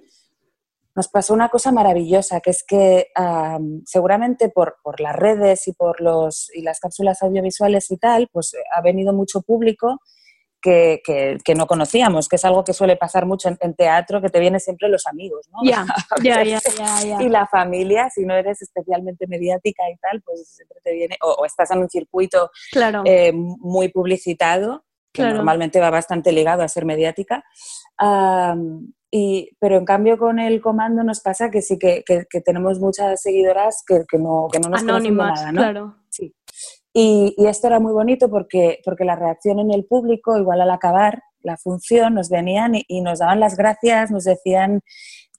[0.94, 5.74] nos pasó una cosa maravillosa, que es que am, seguramente por, por las redes y
[5.74, 10.00] por los, y las cápsulas audiovisuales y tal, pues eh, ha venido mucho público
[10.62, 14.22] que, que- que no conocíamos, que es algo que suele pasar mucho en, en teatro,
[14.22, 15.60] que te vienen siempre los amigos, ¿no?
[15.64, 15.86] Ya,
[16.24, 16.76] ya, ya, veces.
[16.78, 17.24] ya, ya.
[17.24, 21.32] Y la familia, si no eres especialmente mediática y tal, pues siempre te viene, o,
[21.32, 23.02] o estás en un circuito Claro.
[23.06, 24.84] eh, muy publicitado,
[25.14, 25.36] que Claro.
[25.38, 27.44] normalmente va bastante ligado a ser mediática.
[27.98, 32.40] Am, y, pero en cambio con el comando nos pasa que sí que, que- que
[32.42, 35.62] tenemos muchas seguidoras que, que no, que no nos Anónimas, nada, ¿no?
[35.62, 35.96] claro.
[36.10, 36.34] Sí.
[36.94, 40.72] Y, y esto era muy bonito porque, porque la reacción en el público, igual al
[40.72, 44.82] acabar la función, nos venían y, y nos daban las gracias, nos decían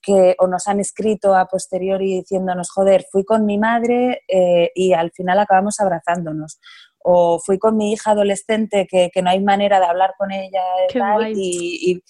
[0.01, 4.93] que o nos han escrito a posteriori diciéndonos, joder, fui con mi madre eh, y
[4.93, 6.59] al final acabamos abrazándonos.
[7.03, 10.61] O fui con mi hija adolescente que, que no hay manera de hablar con ella
[10.93, 12.03] tal, y, y,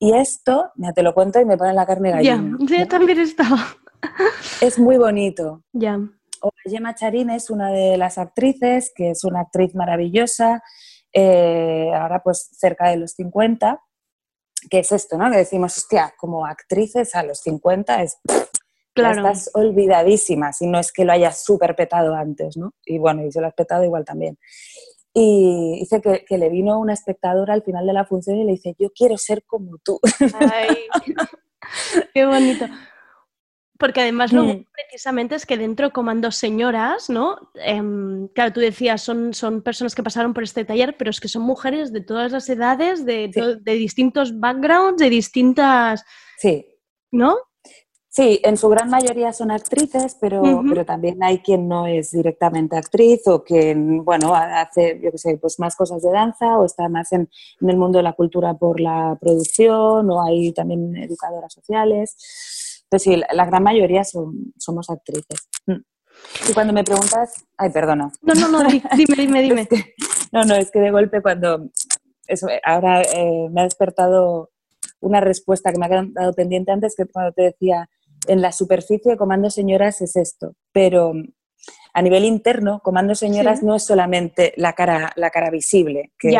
[0.00, 2.56] y esto, mira, te lo cuento y me pone la carne Ya, gallina.
[2.60, 3.58] yo también estaba.
[4.60, 5.64] Es muy bonito.
[5.72, 5.98] Ya.
[6.40, 10.62] O Gemma Charín es una de las actrices, que es una actriz maravillosa,
[11.12, 13.82] eh, ahora pues cerca de los 50,
[14.70, 15.28] que es esto, ¿no?
[15.32, 18.18] Que decimos, hostia, como actrices a los 50 es...
[18.26, 18.44] ya
[19.02, 19.28] Claro.
[19.28, 22.72] estás olvidadísima, si no es que lo hayas súper petado antes, ¿no?
[22.84, 24.38] Y bueno, y se lo has petado igual también.
[25.14, 28.52] Y dice que, que le vino una espectadora al final de la función y le
[28.52, 29.98] dice, yo quiero ser como tú.
[30.38, 30.76] Ay,
[32.14, 32.66] qué bonito.
[33.78, 34.46] Porque además lo Mm.
[34.46, 37.50] bueno precisamente es que dentro de Comando Señoras, ¿no?
[37.54, 41.28] Em, claro, tú decías, son, son personas que pasaron por este taller, pero es que
[41.28, 43.28] son mujeres de todas las edades, de,
[43.60, 46.04] de distintos backgrounds, de distintas...
[46.38, 46.66] Sí.
[47.12, 47.36] ¿No?
[48.18, 50.68] Sí, en su gran mayoría son actrices, pero, Ujú.
[50.70, 55.18] pero también hay quien no es directamente actriz o quien, bueno, ha- hace, yo qué
[55.18, 58.14] sé, pues más cosas de danza o está más en, en el mundo de la
[58.14, 62.16] cultura por la producción o hay también educadoras sociales.
[62.90, 65.48] Pues sí, la, la gran mayoría son, somos actrices.
[65.66, 65.76] Mm.
[66.50, 68.10] Y cuando me preguntas, ay, perdona.
[68.22, 69.68] No, no, no, di- dime, dime, dime.
[70.32, 71.68] No, no, es que de golpe cuando...
[72.26, 74.50] eso, eh, ahora eh, me ha despertado
[75.00, 77.88] una respuesta que me ha quedado pendiente antes, que cuando te decía,
[78.26, 81.12] en la superficie Comando Señoras es esto, pero
[81.94, 83.66] a nivel interno, Comando Señoras Sí.
[83.66, 86.30] no es solamente la cara, la cara visible que,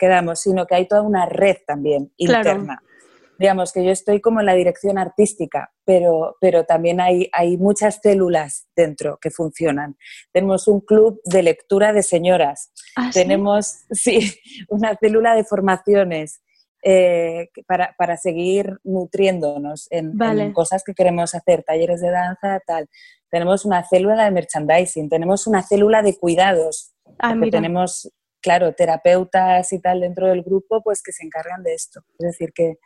[0.00, 2.50] damos, sino que hay toda una red también Claro.
[2.50, 2.82] interna.
[3.38, 7.98] Digamos que yo estoy como en la dirección artística, pero, pero también hay, hay muchas
[8.02, 9.96] células dentro que funcionan.
[10.30, 13.20] Tenemos un club de lectura de señoras, ¿Ah, sí?
[13.20, 14.34] tenemos sí,
[14.68, 16.42] una célula de formaciones
[16.82, 20.16] eh, para, para seguir nutriéndonos en,
[20.52, 22.88] cosas que queremos hacer, talleres de danza, tal.
[23.30, 28.10] Tenemos una célula de merchandising, tenemos una célula de cuidados, Ah, porque tenemos,
[28.40, 32.00] claro, terapeutas y tal dentro del grupo, pues que se encargan de esto.
[32.18, 32.78] Es decir, que,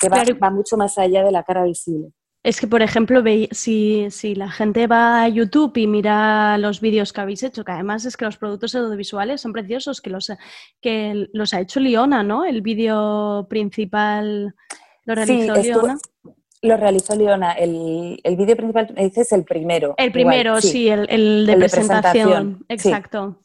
[0.00, 0.38] que va, Claro.
[0.42, 2.12] va mucho más allá de la cara visible.
[2.44, 3.22] Es que, por ejemplo,
[3.52, 7.70] si, si la gente va a YouTube y mira los vídeos que habéis hecho, que
[7.70, 10.32] además es que los productos audiovisuales son preciosos, que los,
[10.80, 12.44] que los ha hecho Liona, ¿no?
[12.44, 14.56] El vídeo principal
[15.04, 15.98] lo realizó Sí, Liona.
[16.62, 17.52] Lo realizó Leona.
[17.52, 19.94] El, el vídeo principal, me dices el primero.
[19.96, 22.12] El igual, primero, sí, el, el de El de presentación.
[22.28, 22.74] presentación, sí.
[22.74, 23.42] Exacto.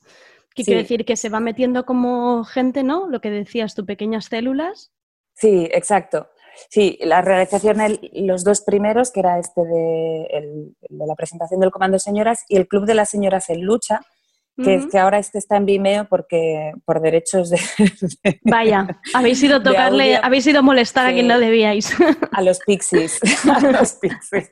[0.55, 3.07] Que quiere decir que se va metiendo como gente, ¿no?
[3.09, 4.91] Lo que decías tú, pequeñas células.
[5.35, 6.29] Sí, exacto.
[6.69, 11.59] Sí, la realización, el- los dos primeros, que era este de, el- de la presentación
[11.59, 14.01] del Comando Señoras y el Club de las Señoras en Lucha,
[14.63, 14.89] que, Ujú.
[14.89, 17.59] que ahora este está en Vimeo porque por derechos de,
[18.43, 21.13] Vaya, habéis ido a de tocarle, habéis ido a molestar a Sí.
[21.15, 21.89] quien no debíais.
[22.31, 23.19] a los Pixies.
[23.53, 24.49] a los Pixies.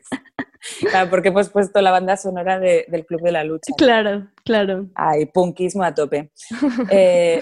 [0.89, 3.73] Claro, porque hemos puesto la banda sonora de- del Club de la Lucha.
[3.77, 4.87] claro, claro.
[4.93, 6.31] Ay, punkismo a tope.
[6.91, 7.41] Eh,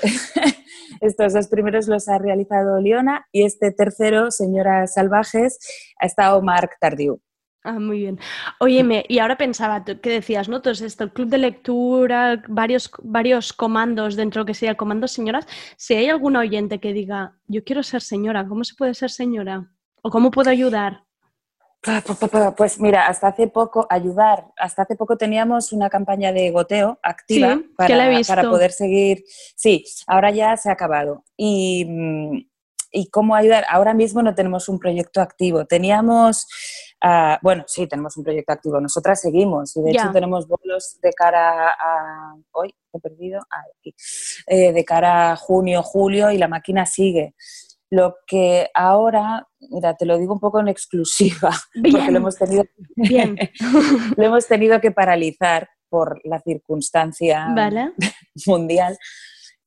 [1.02, 5.60] estos dos primeros los ha realizado Leona y este tercero, Señoras Salvajes,
[6.00, 7.22] ha estado Marc Tardieu.
[7.66, 8.20] Ah, muy bien.
[8.60, 10.62] Óyeme, y ahora pensaba, ¿qué decías, no?
[10.62, 15.48] Todo esto, el club de lectura, varios, varios comandos dentro que sea el comando señoras.
[15.78, 19.72] Si hay algún oyente que diga, yo quiero ser señora, ¿cómo se puede ser señora?
[20.02, 21.06] ¿O cómo puedo ayudar?
[21.84, 26.97] Pa, Pues mira, hasta hace poco, ayudar, hasta hace poco teníamos una campaña de goteo
[27.03, 29.25] activa Sí, para, poder seguir.
[29.55, 31.25] Sí, ahora ya se ha acabado.
[31.36, 32.38] Y, mm,
[32.95, 33.65] ¿Y cómo ayudar?
[33.69, 35.65] Ahora mismo no tenemos un proyecto activo.
[35.65, 36.47] Teníamos,
[37.01, 38.79] ah, bueno, sí, tenemos un proyecto activo.
[38.79, 42.36] Nosotras seguimos y de hecho tenemos bolos de cara a...
[42.51, 43.41] Hoy he perdido.
[43.49, 43.95] Ah, aquí.
[44.45, 47.34] Eh, de cara a junio, julio y la máquina sigue.
[47.94, 51.52] Lo que ahora, mira, te lo digo un poco en exclusiva,
[51.91, 52.64] porque lo hemos tenido,
[52.96, 53.38] Bien.
[54.18, 57.94] lo hemos tenido que paralizar por la circunstancia Vale.
[58.48, 58.98] mundial.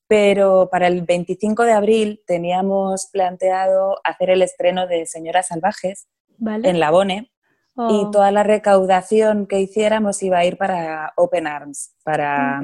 [0.09, 6.09] Pero para el 25 de abril teníamos planteado hacer el estreno de Señoras Salvajes
[6.39, 6.69] Vale.
[6.69, 7.31] en La Bone
[7.79, 12.63] Oh, y toda la recaudación que hiciéramos iba a ir para Open Arms, para,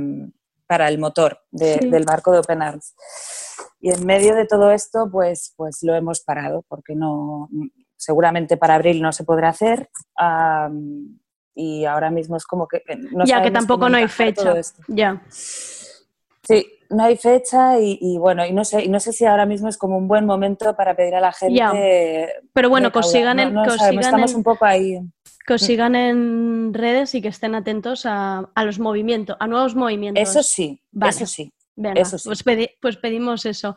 [0.72, 1.90] para el motor de- Sí.
[1.90, 2.94] del barco de Open Arms.
[3.78, 7.50] Y en medio de todo esto, pues, pues lo hemos parado, porque no,
[7.94, 9.90] seguramente para abril no se podrá hacer.
[11.54, 12.80] y ahora mismo es como que...
[13.12, 14.54] no ya que tampoco no hay fecha.
[14.88, 15.22] Ya.
[15.28, 19.46] Sí, no hay fecha y, y bueno, y no sé, y no sé si ahora
[19.46, 22.28] mismo es como un buen momento para pedir a la gente.
[22.52, 24.64] Pero bueno, que os sigan en, no que os sabemos, sigan estamos en- un poco
[24.64, 25.00] ahí.
[25.46, 29.74] que os sigan en redes y que estén atentos a, a los movimientos, a nuevos
[29.74, 30.22] movimientos.
[30.28, 31.10] Eso sí, Vale.
[31.10, 31.52] eso sí.
[31.74, 32.28] Venga, eso sí.
[32.28, 33.74] pues, pedi- pues pedimos eso.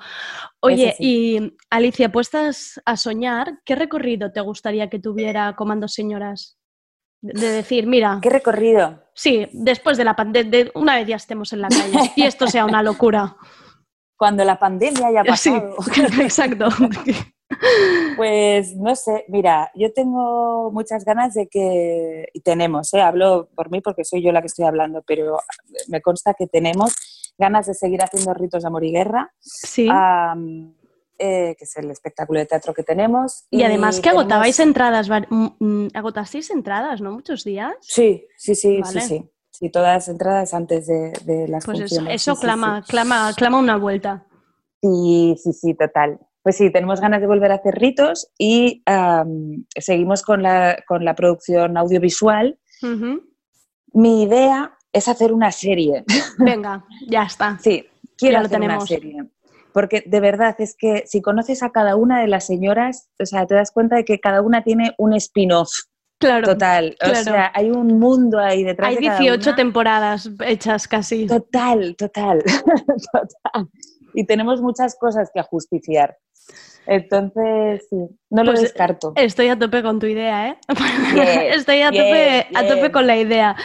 [0.59, 6.57] Oye, Eso y Alicia, puestas a soñar, ¿qué recorrido te gustaría que tuviera Comando Señoras?
[7.22, 9.01] De decir, mira, ¿Qué recorrido?
[9.16, 12.66] Sí, después de la pandemia, una vez ya estemos en la calle y esto sea
[12.66, 13.36] una locura.
[14.18, 15.76] Cuando la pandemia haya Sí, pasado.
[16.22, 16.68] exacto.
[18.18, 23.01] Pues no sé, mira, yo tengo muchas ganas de que, y tenemos, ¿eh?
[23.01, 25.38] hablo por mí porque soy yo la que estoy hablando, pero
[25.88, 26.95] me consta que tenemos
[27.38, 29.88] ganas de seguir haciendo ritos de amor y guerra, Sí.
[31.18, 33.45] Eh, que es el espectáculo de teatro que tenemos.
[33.49, 37.11] y además que tenemos- agotabais entradas, mm, mm, agotasteis entradas, ¿no?
[37.11, 37.74] Muchos días.
[37.82, 39.01] Sí, sí, sí, Vale.
[39.01, 39.32] sí, sí.
[39.51, 42.22] Sí, todas entradas antes de, de las Pues eso, funciones.
[42.22, 42.91] eso sí, clama, sí.
[42.91, 44.26] clama, clama una vuelta.
[44.82, 46.20] Sí, sí, sí, total.
[46.43, 48.84] Pues sí, tenemos ganas de volver a hacer ritos y
[49.80, 52.59] seguimos con la, con la producción audiovisual.
[53.93, 56.03] Mi idea es hacer una serie.
[56.38, 57.57] Venga, ya está.
[57.59, 57.86] Sí,
[58.18, 58.88] quiero Ya lo hacer una tenemos.
[58.89, 59.24] serie.
[59.76, 63.45] Porque de verdad es que si conoces a cada una de las señoras, o sea,
[63.45, 65.69] te das cuenta de que cada una tiene un spin-off
[66.17, 66.47] Claro.
[66.47, 66.95] total.
[67.05, 69.55] O sea, hay un mundo ahí detrás Hay de cada 18 una.
[69.57, 71.28] temporadas hechas casi.
[71.28, 72.41] Total, total,
[73.11, 73.69] total.
[74.16, 76.18] Y tenemos muchas cosas que ajusticiar.
[76.88, 77.97] Entonces, sí,
[78.30, 79.13] no lo Pues, descarto.
[79.16, 80.57] Estoy a tope con tu idea, ¿eh?
[81.13, 83.55] Bien, Estoy a bien, tope, a tope con la idea.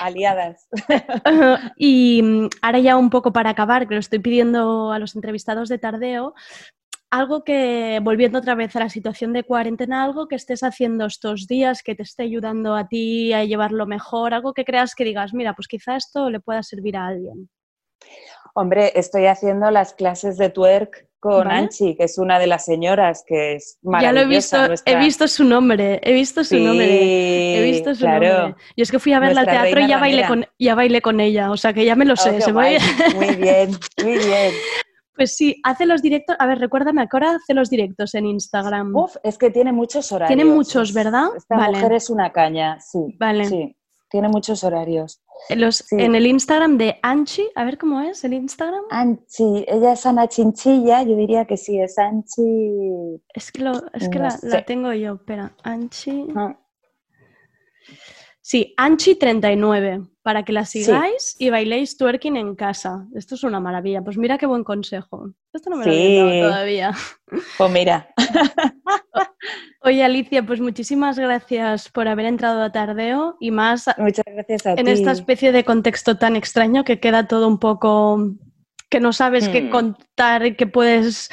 [0.00, 0.68] Aliadas.
[1.76, 5.68] y mm, ahora ya un poco para acabar, que lo estoy pidiendo a los entrevistados
[5.68, 6.34] de Tardeo,
[7.10, 11.48] algo que, volviendo otra vez a la situación de cuarentena, algo que estés haciendo estos
[11.48, 15.34] días que te esté ayudando a ti a llevarlo mejor, algo que creas que digas,
[15.34, 17.50] mira, pues quizá esto le pueda servir a alguien.
[18.54, 21.60] Hombre, estoy haciendo las clases de twerk con Vale.
[21.60, 24.12] Anchi, que es una de las señoras que es Ya maravillosa.
[24.12, 27.94] lo he visto, nuestra- he visto su nombre, he visto su Sí, nombre, he visto
[27.94, 28.38] su claro.
[28.42, 28.62] nombre.
[28.74, 31.20] Y es que fui a verla al teatro y ya bailé, con, ya bailé con
[31.20, 32.30] ella, o sea que ya me lo Oh, sé.
[32.36, 32.78] qué se guay.
[33.14, 33.70] Muy bien,
[34.02, 34.52] muy bien.
[35.16, 36.34] Pues sí, hace los directos.
[36.38, 38.96] A ver, recuérdame, ¿a qué hora hace los directos en Instagram?
[38.96, 40.34] Uf, es que tiene muchos horarios.
[40.34, 41.26] Tiene muchos, ¿verdad?
[41.36, 41.74] Esta Vale.
[41.76, 43.00] mujer es una caña, sí.
[43.18, 43.44] Vale.
[43.44, 43.76] Sí,
[44.08, 45.20] tiene muchos horarios.
[45.48, 45.96] En Los, Sí.
[45.98, 48.84] En el Instagram de Anchi, a ver cómo es el Instagram.
[48.90, 53.20] Anchi, ella es Ana Chinchilla, yo diría que sí, es Anchi.
[53.34, 56.28] Es que, lo, es que No la, la tengo yo, espera, Anchi.
[56.36, 56.56] Ah,
[58.50, 63.06] Sí, Anchi39, para que la sigáis y bailéis twerking en casa.
[63.14, 64.02] Esto es una maravilla.
[64.02, 65.30] Pues mira qué buen consejo.
[65.52, 66.16] Esto no me lo Sí.
[66.16, 66.90] dado todavía.
[67.56, 68.08] Pues mira,
[69.82, 74.72] Oye, Alicia, pues muchísimas gracias por haber entrado a Tardeo y más muchas gracias a
[74.72, 74.90] en ti.
[74.90, 78.32] esta especie de contexto tan extraño que queda todo un poco
[78.90, 79.70] que no sabes qué Hmm.
[79.70, 81.30] contar y que puedes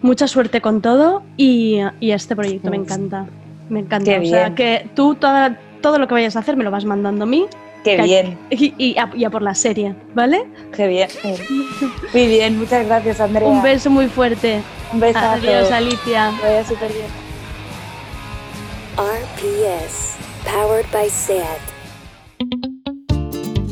[0.00, 3.26] Mucha suerte con todo y, y este proyecto me encanta.
[3.68, 4.10] Me encanta.
[4.12, 4.54] Qué o sea, bien.
[4.54, 7.46] que tú toda- todo lo que vayas a hacer me lo vas mandando a mí.
[7.84, 8.38] Qué Que- bien.
[8.50, 10.44] Y, y a, y a por la serie, ¿vale?
[10.74, 11.08] Qué bien.
[12.12, 13.48] Muy bien, muchas gracias, Andrea.
[13.48, 14.60] Un beso muy fuerte.
[14.92, 15.26] Un besazo.
[15.46, 16.32] Adiós, Alicia.
[16.42, 17.06] Vaya súper bien.
[18.96, 21.60] RPS, powered by SAT.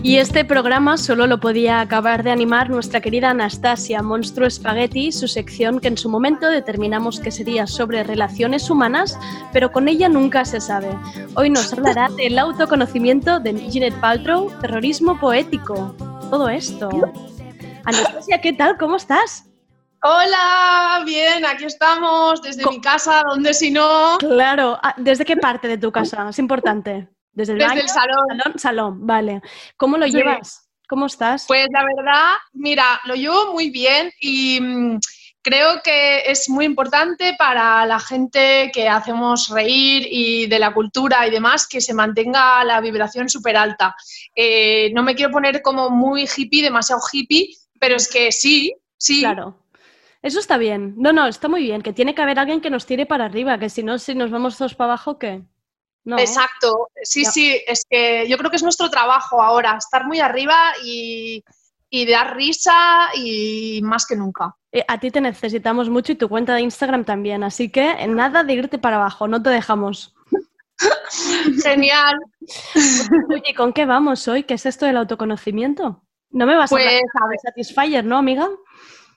[0.03, 5.27] Y este programa solo lo podía acabar de animar nuestra querida Anastasia Monstruo Spaghetti, su
[5.27, 9.19] sección que en su momento determinamos que sería sobre relaciones humanas,
[9.53, 10.91] pero con ella nunca se sabe.
[11.35, 15.95] Hoy nos hablará del autoconocimiento de Ginette Paltrow, terrorismo poético,
[16.31, 16.89] todo esto.
[17.85, 18.77] Anastasia, ¿qué tal?
[18.79, 19.45] ¿Cómo estás?
[20.03, 24.19] Hola, bien, aquí estamos, desde mi casa, donde si no.
[24.19, 26.29] Claro, ah, ¿desde qué parte de tu casa?
[26.29, 27.09] Es importante.
[27.37, 27.81] ¿Desde el Desde baño?
[27.83, 28.27] el salón.
[28.29, 29.43] Salón, salón, vale.
[29.77, 30.13] ¿Cómo lo Sí.
[30.15, 30.69] llevas?
[30.89, 31.45] ¿Cómo estás?
[31.47, 34.99] Pues la verdad, mira, lo llevo muy bien y mm,
[35.43, 41.27] creo que es muy importante para la gente que hacemos reír y de la cultura
[41.27, 43.95] y demás que se mantenga la vibración súper alta.
[44.35, 49.21] Eh, no me quiero poner como muy hippie, demasiado hippie, pero es que sí, sí.
[49.21, 49.59] Claro.
[50.23, 50.95] Eso está bien.
[50.97, 51.83] No, no, está muy bien.
[51.83, 54.31] Que tiene que haber alguien que nos tire para arriba, que si no, si nos
[54.31, 55.43] vamos todos para abajo, ¿qué?
[56.07, 56.19] No.
[56.19, 57.31] Exacto, sí, Ya.
[57.33, 61.43] sí, es que yo creo que es nuestro trabajo ahora, estar muy arriba y,
[61.91, 64.55] y dar risa y más que nunca.
[64.71, 68.45] Eh, A ti te necesitamos mucho y tu cuenta de Instagram también, así que nada
[68.45, 70.15] de irte para abajo, no te dejamos.
[71.65, 72.17] Genial.
[73.31, 74.45] Oye, ¿con qué vamos hoy?
[74.45, 76.03] ¿Qué es esto del autoconocimiento?
[76.31, 78.49] No me vas a hablar Pues, de Satisfyer, ¿no, amiga?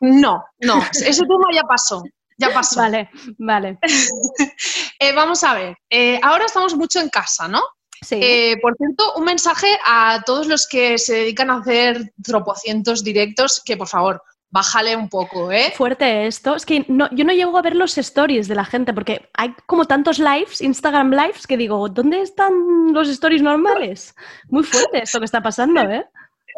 [0.01, 2.01] No, no, ese tema ya pasó,
[2.39, 2.79] ya pasó.
[2.79, 3.77] Vale, vale.
[5.01, 7.61] Eh, vamos a ver, eh, ahora estamos mucho en casa, ¿no?
[8.01, 8.19] Sí.
[8.21, 13.61] Eh, por cierto, un mensaje a todos los que se dedican a hacer tropocientos directos,
[13.63, 15.71] que por favor, bájale un poco, ¿eh?
[15.75, 16.55] Fuerte esto.
[16.55, 19.53] Es que no, yo no llego a ver los stories de la gente porque hay
[19.65, 24.15] como tantos lives, Instagram lives, que digo, ¿dónde están los stories normales?
[24.49, 26.05] Muy fuerte esto que está pasando, ¿eh?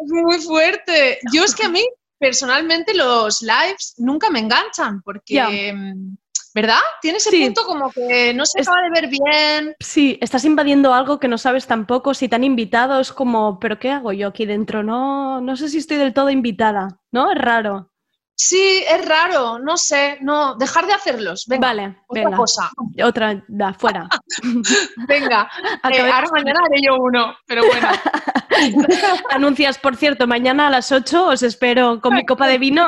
[0.04, 1.18] Es muy fuerte.
[1.32, 1.86] Yo es que a mí,
[2.22, 6.16] personalmente, los lives nunca me enganchan, porque, mm,
[6.54, 6.78] ¿verdad?
[7.00, 7.44] Tiene ese Sí.
[7.44, 9.74] punto como que no se acaba de ver bien.
[9.80, 12.14] Sí, estás invadiendo algo que no sabes tampoco.
[12.14, 14.82] Si te han invitado, es como, ¿pero qué hago yo aquí dentro?
[14.82, 17.32] No, no sé si estoy del todo invitada, ¿no?
[17.32, 17.91] Es raro.
[18.34, 21.44] Sí, es raro, no sé, no, dejar de hacerlos.
[21.46, 22.36] Venga, Vale, otra venga.
[22.36, 22.70] cosa.
[23.04, 24.08] Otra, da, fuera.
[25.06, 25.50] Venga,
[25.92, 27.88] eh, ahora mañana haré yo uno, pero bueno.
[29.30, 32.86] Anuncias, por cierto, mañana a las 8 os espero con mi copa de vino.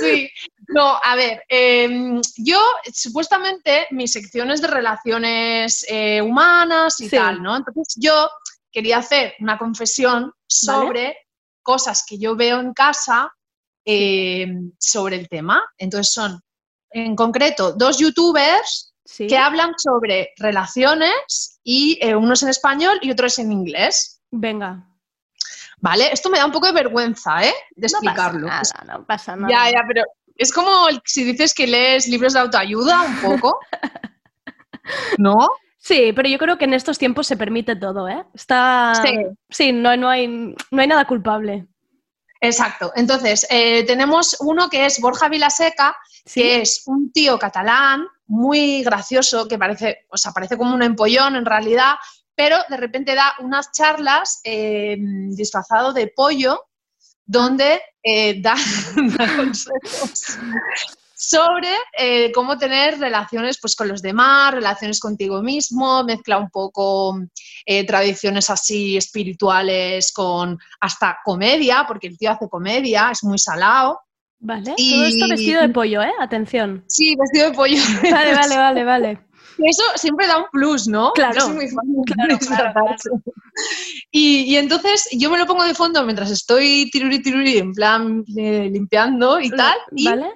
[0.00, 0.28] Sí,
[0.68, 2.60] no, a ver, em, yo
[2.92, 7.16] supuestamente mi sección es de relaciones eh, humanas y Sí.
[7.16, 7.56] tal, ¿no?
[7.56, 8.28] Entonces yo
[8.70, 11.16] quería hacer una confesión sobre
[11.62, 13.32] cosas que yo veo en casa
[13.84, 15.62] em, sobre el tema.
[15.78, 16.40] Entonces son,
[16.90, 19.26] en concreto, dos youtubers Sí.
[19.26, 24.22] que hablan sobre relaciones y eh, unos en español y otros en inglés.
[24.30, 24.82] Venga.
[25.78, 26.10] ¿Vale?
[26.10, 27.52] Esto me da un poco de vergüenza, ¿eh?
[27.76, 28.46] De No pasa explicarlo.
[28.48, 29.48] nada, Es- no pasa nada.
[29.52, 30.02] ya, ya, pero
[30.36, 33.58] es como si dices que lees libros de autoayuda un poco.
[35.18, 35.36] ¿No?
[35.78, 38.24] Sí, pero yo creo que en estos tiempos se permite todo, ¿eh?
[38.32, 38.94] Está...
[39.04, 39.18] Sí.
[39.50, 41.66] Sí, no, no, hay, no hay nada culpable.
[42.44, 42.92] Exacto.
[42.94, 45.96] Entonces, eh, tenemos uno que es Borja Vilaseca,
[46.32, 51.36] que es un tío catalán muy gracioso, que parece, o sea, parece como un empollón
[51.36, 51.94] en realidad,
[52.34, 56.64] pero de repente da unas charlas eh, disfrazado de pollo,
[57.24, 58.54] donde eh, da,
[59.18, 60.38] da consejos
[61.28, 61.68] sobre
[61.98, 67.18] eh, cómo tener relaciones pues, con los demás, relaciones contigo mismo, mezcla un poco
[67.66, 74.00] eh, tradiciones así espirituales con hasta comedia, porque el tío hace comedia, es muy salado.
[74.38, 74.74] Vale.
[74.76, 76.12] Y- Todo esto vestido de pollo, ¿eh?
[76.20, 76.84] Atención.
[76.88, 77.82] Sí, vestido de pollo.
[78.10, 79.18] Vale, vale, vale, vale.
[79.58, 81.12] Eso siempre da un plus, ¿no?
[81.12, 81.34] Claro.
[81.34, 82.86] Yo soy muy fan Claro.
[84.10, 88.24] Y, y entonces yo me lo pongo de fondo mientras estoy tiruri tiruri, en plan
[88.36, 89.76] eh, limpiando y tal.
[89.94, 90.32] Y, ¿Vale?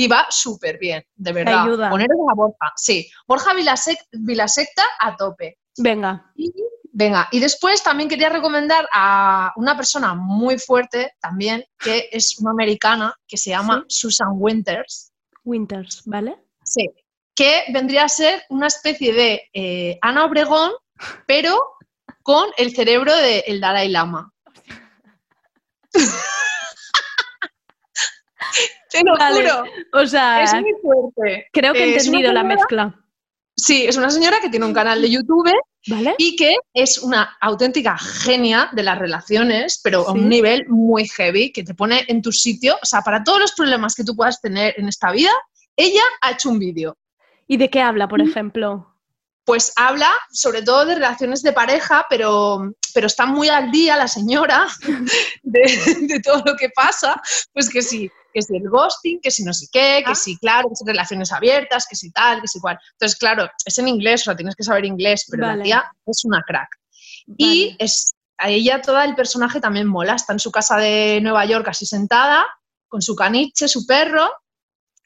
[0.00, 1.64] Y va súper bien, de verdad.
[1.64, 1.90] ayuda.
[1.90, 3.10] Poneros a Borja, sí.
[3.26, 5.58] Borja Vilasec- Vilasecta a tope.
[5.76, 6.30] Venga.
[6.36, 6.52] Y,
[6.92, 12.52] venga, y después también quería recomendar a una persona muy fuerte también, que es una
[12.52, 15.12] americana, que se llama Susan Winters.
[15.44, 16.36] Winters, ¿vale?
[16.62, 16.88] Sí.
[17.34, 20.70] Que vendría a ser una especie de eh, Ana Obregón,
[21.26, 21.58] pero
[22.22, 24.32] con el cerebro del Dalai Lama.
[28.98, 29.42] Te lo Vale.
[29.48, 29.64] juro.
[29.94, 31.46] O sea, Es muy fuerte.
[31.52, 32.94] creo que he Eh, entendido la mezcla.
[33.56, 35.50] Sí, es una señora que tiene un canal de YouTube
[35.86, 36.14] ¿Vale?
[36.18, 41.50] Y que es una auténtica genia de las relaciones, pero a un nivel muy heavy,
[41.50, 42.74] que te pone en tu sitio.
[42.82, 45.30] O sea, para todos los problemas que tú puedas tener en esta vida,
[45.76, 46.96] ella ha hecho un vídeo.
[47.46, 48.92] ¿Y de qué habla, por ejemplo?
[49.48, 54.06] Pues habla sobre todo de relaciones de pareja, pero, pero está muy al día la
[54.06, 54.66] señora
[55.42, 57.18] de, de todo lo que pasa.
[57.54, 60.10] Pues que sí, que si el ghosting, que si no sé qué, Ah.
[60.10, 62.78] que si, claro, que si relaciones abiertas, que si tal, que si cual.
[62.92, 65.56] Entonces, claro, es en inglés, o sea, tienes que saber inglés, pero Vale.
[65.56, 66.68] la tía es una crack.
[67.38, 70.14] Y es, a ella toda el personaje también mola.
[70.14, 72.46] Está en su casa de Nueva York así sentada,
[72.86, 74.30] con su caniche, su perro.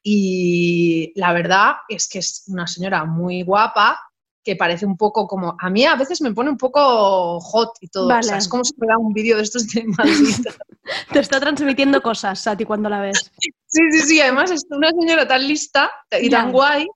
[0.02, 4.00] Y la verdad es que es una señora muy guapa,
[4.42, 5.56] que parece un poco como...
[5.58, 8.06] A mí a veces me pone un poco hot y todo.
[8.06, 8.38] O sea, Vale.
[8.38, 9.84] es como si fuera un vídeo de estos de.
[11.12, 13.30] Te está transmitiendo cosas a ti cuando la ves.
[13.38, 14.20] Sí, sí, sí.
[14.20, 15.90] Además es una señora tan lista
[16.20, 16.86] y tan guay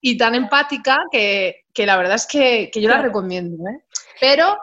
[0.00, 3.56] y tan empática que, que la verdad es que, que yo la recomiendo.
[3.68, 3.84] ¿eh?
[4.20, 4.56] Pero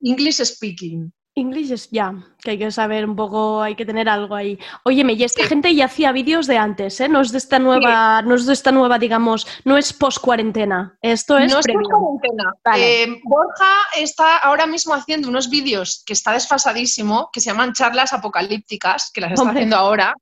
[0.00, 1.12] English speaking.
[1.38, 4.58] English es ya, que hay que saber un poco, hay que tener algo ahí.
[4.84, 7.10] Óyeme, y esta gente ya hacía vídeos de antes, ¿eh?
[7.10, 10.96] No es de esta nueva, no es de esta nueva, digamos, no es post cuarentena.
[11.02, 11.88] Esto es no es por previo.
[11.90, 12.52] cuarentena.
[12.64, 13.02] Vale.
[13.02, 18.14] Eh, Borja está ahora mismo haciendo unos vídeos que está desfasadísimo, que se llaman charlas
[18.14, 19.58] apocalípticas, que las está Hombre.
[19.58, 20.14] haciendo ahora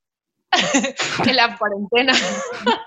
[1.27, 2.13] en la cuarentena.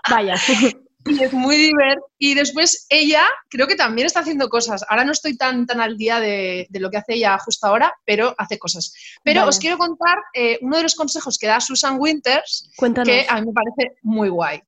[0.10, 0.36] Vaya.
[1.10, 2.08] Y es muy divertido.
[2.18, 4.84] Y después ella creo que también está haciendo cosas.
[4.89, 7.93] Ahora no estoy tan, tan al día de, de lo que hace ella justo ahora,
[8.05, 8.93] pero hace cosas.
[9.24, 9.49] Pero Vale.
[9.49, 13.08] os quiero contar eh, uno de los consejos que da Susan Winters, Cuéntanos.
[13.08, 14.62] que a mí me parece muy guay.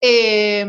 [0.00, 0.66] Eh,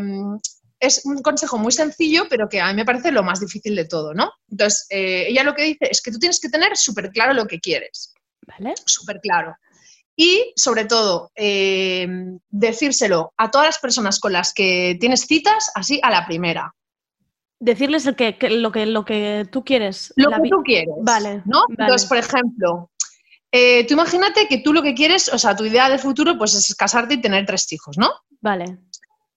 [0.79, 3.85] es un consejo muy sencillo, pero que a mí me parece lo más difícil de
[3.85, 4.31] todo, ¿no?
[4.49, 7.45] Entonces, eh, ella lo que dice es que tú tienes que tener súper claro lo
[7.47, 8.13] que quieres.
[8.47, 8.73] ¿Vale?
[8.85, 9.55] Súper claro.
[10.21, 12.05] Y, sobre todo, eh,
[12.49, 16.75] decírselo a todas las personas con las que tienes citas, así a la primera.
[17.57, 20.11] Decirles el que, que- lo, que, lo que tú quieres.
[20.17, 20.93] Lo la que tú quieres.
[21.03, 21.41] Vale.
[21.45, 21.61] ¿no?
[21.69, 21.75] vale.
[21.83, 22.91] Entonces, por ejemplo,
[23.49, 26.53] eh, tú imagínate que tú lo que quieres, o sea, tu idea de futuro, pues
[26.53, 28.11] es casarte y tener tres hijos, ¿no?
[28.41, 28.77] Vale.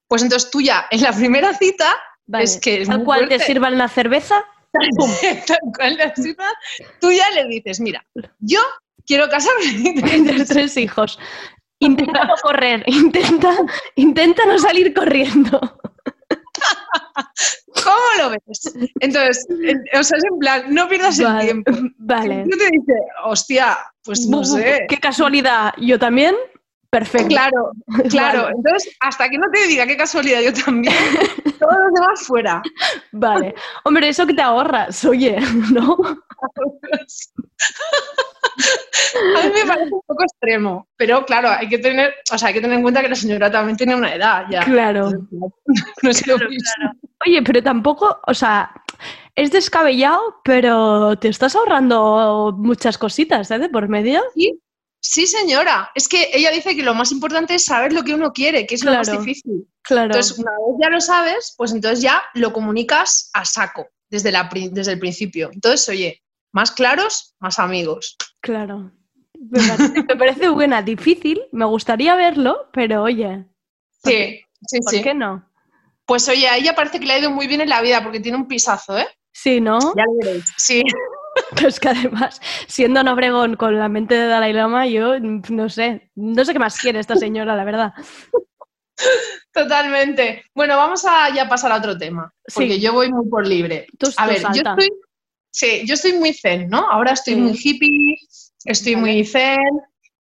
[0.09, 2.43] Pues entonces tú ya en la primera cita Vale.
[2.43, 3.45] es que es Tal muy cual te fuerte.
[3.45, 4.43] sirvan la cerveza.
[5.47, 6.43] Tal cual la cita,
[6.99, 8.05] tú ya le dices, mira,
[8.39, 8.59] yo
[9.05, 11.19] quiero casarme y tener tres hijos.
[11.79, 13.53] Intenta no correr, intenta,
[13.95, 15.59] intenta no salir corriendo.
[17.83, 18.73] ¿Cómo lo ves?
[18.99, 21.71] Entonces, en- o sea, es en plan, no pierdas el tiempo.
[21.97, 22.43] Vale.
[22.49, 24.85] Tú te dices, hostia, pues no sé.
[24.87, 25.73] Qué casualidad.
[25.77, 26.35] Yo también.
[26.89, 27.27] Perfecto.
[27.29, 27.71] Claro,
[28.09, 28.43] claro.
[28.43, 28.55] Vale.
[28.55, 30.93] Entonces, hasta que no te diga qué casualidad, yo también,
[31.59, 32.61] todos los demás fuera.
[33.11, 33.55] Vale.
[33.83, 35.37] Hombre, eso que te ahorras, oye,
[35.71, 35.97] ¿no?
[39.35, 42.53] A mí me parece un poco extremo, pero claro, hay que tener, o sea, hay
[42.53, 44.63] que tener en cuenta que la señora también tiene una edad ya.
[44.63, 45.11] Claro.
[46.03, 46.69] No es lo mismo.
[47.25, 48.71] Oye, pero tampoco, o sea,
[49.35, 53.59] es descabellado, pero te estás ahorrando muchas cositas, ¿eh?
[53.59, 54.21] De por medio.
[54.35, 54.59] Sí,
[54.99, 55.89] sí, señora.
[55.95, 58.75] Es que ella dice que lo más importante es saber lo que uno quiere, que
[58.75, 59.67] es lo más difícil.
[59.81, 60.07] Claro.
[60.07, 64.49] Entonces, una vez ya lo sabes, pues entonces ya lo comunicas a saco desde, la,
[64.71, 65.49] desde el principio.
[65.51, 66.21] Entonces, oye,
[66.53, 68.15] más claros, más amigos.
[68.41, 68.91] Claro.
[69.37, 73.45] Me parece, me parece buena, difícil, me gustaría verlo, pero oye,
[74.03, 75.01] Sí, sí, ¿por sí.
[75.01, 75.49] qué no?
[76.05, 78.19] Pues oye, a ella parece que le ha ido muy bien en la vida porque
[78.19, 79.07] tiene un pisazo, ¿eh?
[79.33, 79.79] Sí, ¿no?
[79.95, 80.45] Ya lo veréis.
[80.57, 80.83] Sí.
[81.59, 86.11] Pues que además, siendo Ana Obregón con la mente de Dalai Lama, yo no sé,
[86.13, 87.93] no sé qué más quiere esta señora, la verdad.
[89.51, 90.43] Totalmente.
[90.53, 92.81] Bueno, vamos a ya pasar a otro tema, porque Sí.
[92.81, 93.87] yo voy muy por libre.
[93.97, 94.89] Tú- a tú ver, yo estoy,
[95.53, 96.89] sí, yo estoy muy zen, ¿no?
[96.89, 97.39] Ahora estoy Sí.
[97.39, 98.17] muy hippie,
[98.65, 99.05] estoy Vale.
[99.13, 99.59] muy zen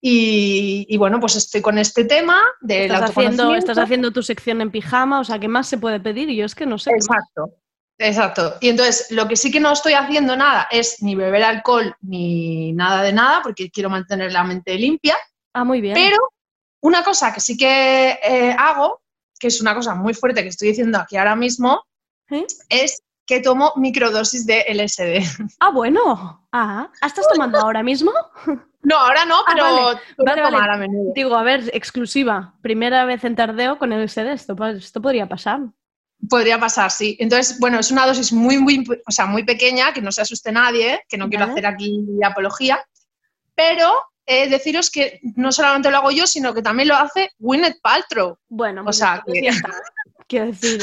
[0.02, 4.62] y, y bueno, pues estoy con este tema del Estás haciendo, estás haciendo tu sección
[4.62, 6.30] en pijama, o sea, ¿qué más se puede pedir?
[6.30, 6.92] Y yo es que no sé.
[6.92, 7.54] Exacto.
[8.02, 8.56] Exacto.
[8.62, 12.72] Y entonces, lo que sí que no estoy haciendo nada es ni beber alcohol ni
[12.72, 15.18] nada de nada, porque quiero mantener la mente limpia.
[15.54, 15.96] Ah, muy bien.
[15.96, 16.18] Pero
[16.82, 19.02] una cosa que sí que eh, hago,
[19.38, 21.84] que es una cosa muy fuerte que estoy diciendo aquí ahora mismo,
[22.30, 22.46] ¿Eh?
[22.70, 25.22] es que tomo microdosis de LSD.
[25.60, 26.48] Ah, bueno.
[26.52, 28.12] Ah, ¿estás tomando ahora mismo?
[28.82, 30.00] No, ahora no, Ah, pero vale.
[30.16, 31.12] suelo Vale, a menudo.
[31.14, 32.54] Digo, a ver, exclusiva.
[32.62, 34.32] Primera vez en tardeo con el SD.
[34.32, 35.60] Esto, esto podría pasar.
[36.30, 37.18] Podría pasar, sí.
[37.20, 40.54] Entonces, bueno, es una dosis muy, muy, o sea, muy pequeña, que no se asuste
[40.54, 42.80] nadie, que no quiero hacer aquí apología,
[43.54, 43.92] pero
[44.26, 48.38] eh, deciros que no solamente lo hago yo, sino que también lo hace Gwyneth Paltrow.
[48.48, 49.72] Bueno, O pues sea, que- ya está.
[50.30, 50.80] Quiero decir,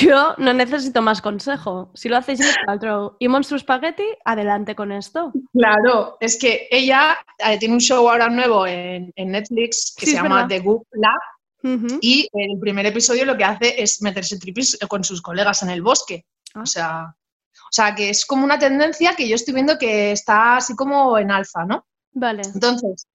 [0.00, 1.90] yo no necesito más consejo.
[1.94, 5.32] Si lo hacéis Paltrow y Monstruo Spaghetti, adelante con esto.
[5.52, 10.12] Claro, es que ella eh, tiene un show ahora nuevo en, en Netflix que Sí,
[10.12, 10.48] se llama verdad.
[10.48, 11.20] The Good Lab
[11.64, 11.98] Ujú.
[12.00, 15.70] y en el primer episodio lo que hace es meterse tripis con sus colegas en
[15.70, 16.24] el bosque.
[16.54, 16.60] Ah.
[16.62, 17.16] O sea,
[17.56, 21.18] O sea, que es como una tendencia que yo estoy viendo que está así como
[21.18, 21.84] en alza, ¿no?
[22.12, 22.42] Vale.
[22.54, 23.08] Entonces,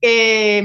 [0.00, 0.62] eh,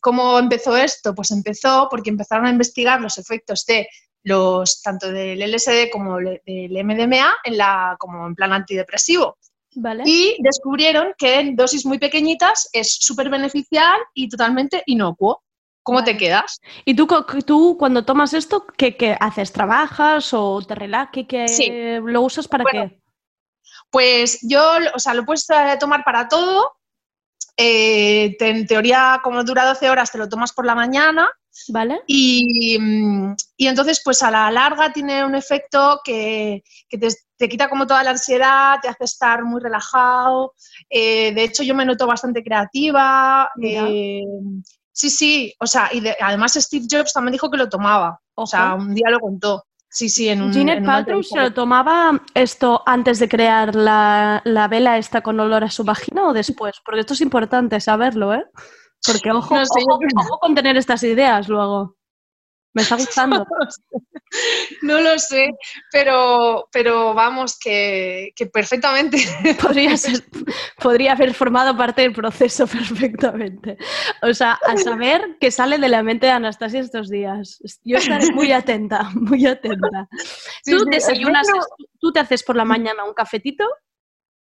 [0.00, 1.14] ¿cómo empezó esto?
[1.14, 3.88] Pues empezó porque empezaron a investigar los efectos de
[4.24, 9.36] los tanto del LSD como del MDMA en la, como en plan antidepresivo.
[9.74, 10.02] Vale.
[10.06, 15.42] Y descubrieron que en dosis muy pequeñitas es súper beneficial y totalmente inocuo.
[15.82, 16.60] ¿Cómo te quedas?
[16.84, 19.50] ¿Y tú, cuando tomas esto, qué, qué haces?
[19.50, 21.10] ¿Trabajas o te relajas?
[21.12, 21.72] ¿Qué, qué- Sí.
[22.04, 23.00] ¿Lo usas para Bueno, qué?
[23.90, 24.62] Pues yo,
[24.94, 25.46] o sea, lo puedes
[25.80, 26.72] tomar para todo.
[27.64, 31.28] Eh, te- en teoría, como dura 12 horas, te lo tomas por la mañana.
[31.68, 32.00] ¿Vale?
[32.06, 37.48] Y, mm, y entonces, pues a la larga tiene un efecto que, que te, te
[37.48, 40.54] quita como toda la ansiedad, te hace estar muy relajado.
[40.88, 43.50] Eh, de hecho, yo me noto bastante creativa.
[43.62, 44.22] Eh,
[44.92, 48.18] sí, sí, o sea, y de- además Steve Jobs también dijo que lo tomaba.
[48.34, 49.64] O sea, un día lo contó.
[49.92, 50.52] Sí, sí, en un.
[50.52, 55.20] Gwyneth en una Paltrow se lo tomaba esto antes de crear la, la vela esta
[55.20, 58.42] con olor a su vagina o después, porque esto es importante saberlo, ¿eh?
[59.06, 59.62] Porque ojo, No
[60.22, 61.96] ojo con tener estas ideas luego.
[62.74, 63.46] Me está gustando.
[64.80, 65.50] No lo sé,
[65.90, 69.18] pero, pero vamos, que, que perfectamente.
[69.60, 70.24] Podría, ser-
[70.78, 73.76] podría haber formado parte del proceso perfectamente.
[74.22, 77.58] O sea, a saber qué sale de la mente de Anastasia estos días.
[77.84, 80.08] Yo estaré muy atenta, muy atenta.
[80.64, 81.46] Sí, Tú desayunas,
[82.00, 83.66] tú te haces por la mañana un cafetito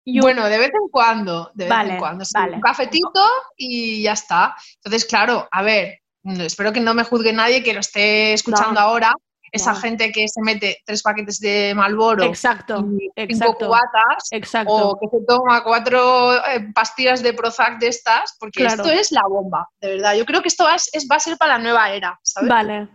[0.04, 2.24] y un- Bueno, de vez en cuando, de vez Vale, en cuando.
[2.34, 2.56] vale.
[2.56, 3.24] Un cafetito
[3.56, 4.54] y ya está.
[4.84, 6.00] Entonces, claro, a ver,
[6.40, 9.12] espero que no me juzgue nadie que lo esté escuchando No, ahora.
[9.50, 9.80] Esa no.
[9.80, 13.66] gente que se mete tres paquetes de Malboro Exacto, y cinco exacto.
[13.66, 14.74] cubatas Exacto.
[14.74, 18.82] o que se toma cuatro eh, pastillas de Prozac de estas, porque Claro.
[18.84, 20.14] esto es la bomba, de verdad.
[20.16, 22.50] Yo creo que esto es, es- va a ser para la nueva era, ¿sabes?
[22.50, 22.88] Vale,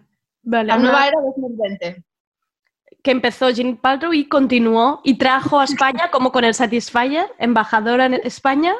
[0.43, 0.67] vale.
[0.67, 2.03] La Una- nueva era 2020.
[3.01, 8.05] que empezó Jean Paltrow y continuó y trajo a España como con el Satisfyer, embajadora
[8.05, 8.75] en España,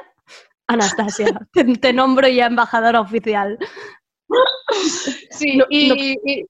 [0.68, 1.26] Anastasia.
[1.54, 3.58] Te, te nombro ya embajadora oficial.
[5.32, 6.45] Sí, No- y, no- y-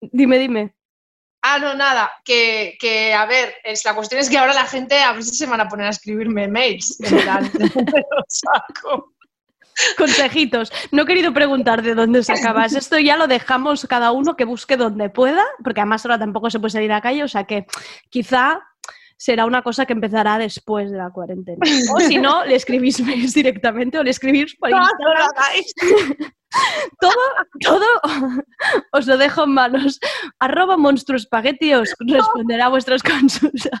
[0.00, 0.74] Dime, dime.
[1.42, 4.98] Ah, no, nada, que, que, a ver, es, la cuestión es que ahora la gente
[5.00, 6.98] a si se van a poner a escribirme mails.
[7.00, 9.12] En plan, ¿de dónde lo saco?
[9.98, 10.72] Consejitos.
[10.92, 12.72] No he querido preguntar de dónde sacabas.
[12.76, 16.60] Esto ya lo dejamos cada uno que busque donde pueda, porque además ahora tampoco se
[16.60, 17.66] puede salir a la calle, o sea que
[18.10, 18.62] quizá
[19.16, 21.58] será una cosa que empezará después de la cuarentena.
[21.96, 25.28] O si no, le escribís mails directamente o le escribís por Instagram.
[27.00, 27.12] todo,
[27.60, 27.86] todo
[28.92, 30.00] os lo dejo en manos.
[30.38, 33.80] Arroba monstruospaghetti os responderá a vuestras consultas.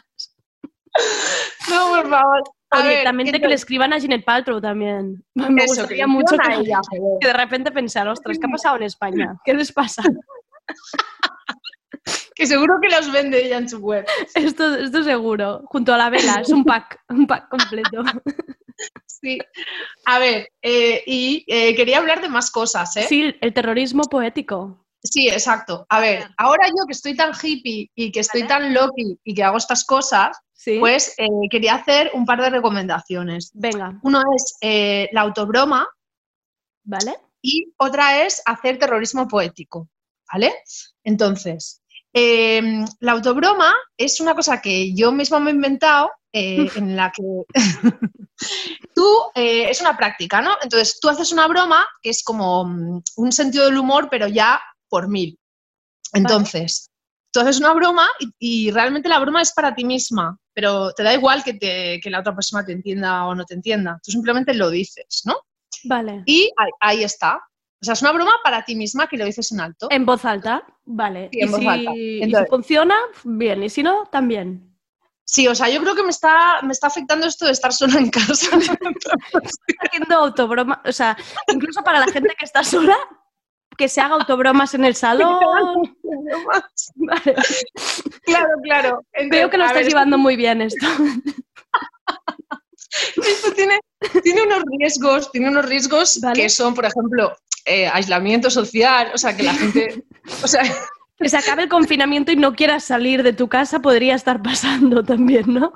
[1.70, 2.42] No, por favor.
[2.70, 5.24] O ver, directamente que le escriban a Ginette Paltrow también.
[5.34, 6.80] Me Eso, gustaría mucho que, ella,
[7.20, 9.36] que de repente pensar, ostras, ¿qué ha pasado en España?
[9.44, 10.02] ¿Qué les pasa?
[12.44, 14.04] Que seguro que los vende ella en su web.
[14.34, 18.02] Esto, esto seguro, junto a la vela, es un pack, un pack completo.
[19.06, 19.38] Sí.
[20.04, 23.06] A ver, eh, y eh, quería hablar de más cosas, ¿eh?
[23.08, 24.84] Sí, el terrorismo poético.
[25.02, 25.86] Sí, exacto.
[25.88, 29.42] A ver, ahora yo que estoy tan hippie y que estoy tan loki y que
[29.42, 30.78] hago estas cosas, Sí.
[30.78, 33.52] pues eh, quería hacer un par de recomendaciones.
[33.54, 35.88] Venga, Uno es eh, la autobroma
[36.82, 37.14] ¿vale?
[37.40, 39.88] y otra es hacer terrorismo poético,
[40.30, 40.52] ¿vale?
[41.04, 41.82] Entonces,
[42.14, 47.12] eh, la autobroma es una cosa que yo misma me he inventado, eh, en la
[47.12, 47.22] que
[48.94, 50.52] tú, eh, es una práctica, ¿no?
[50.62, 54.60] Entonces, tú haces una broma que es como mm, un sentido del humor, pero ya
[54.88, 55.38] por mil.
[56.12, 56.90] Entonces,
[57.32, 61.02] tú haces una broma y, y realmente la broma es para ti misma, pero te
[61.02, 64.12] da igual que, te- que la otra persona te entienda o no te entienda, tú
[64.12, 65.34] simplemente lo dices, ¿no?
[65.84, 66.22] Vale.
[66.26, 67.40] Y ahí, ahí está.
[67.84, 69.88] O sea, es una broma para ti misma que lo dices en alto.
[69.90, 71.28] En voz alta, vale.
[71.30, 71.90] Sí, en y, voz si, alta.
[71.94, 73.62] y si Entonces- funciona, bien.
[73.62, 74.74] Y si no, también.
[75.26, 77.98] Sí, o sea, yo creo que me está, me está afectando esto de estar sola
[77.98, 78.56] en casa.
[79.80, 81.14] Haciendo autobroma, o sea,
[81.52, 82.96] incluso para la gente que está sola,
[83.76, 85.94] que se haga autobromas en el salón.
[86.94, 87.34] Vale.
[88.22, 89.04] claro, claro.
[89.30, 90.86] Veo que lo estás ver, llevando muy bien esto.
[93.16, 93.80] Esto tiene,
[94.22, 96.40] tiene unos riesgos, tiene unos riesgos Vale.
[96.42, 100.04] que son, por ejemplo, eh, aislamiento social, o sea, que la gente,
[100.42, 100.62] o sea,
[101.18, 105.02] Que se acabe el confinamiento y no quieras salir de tu casa podría estar pasando
[105.04, 105.72] también, ¿no?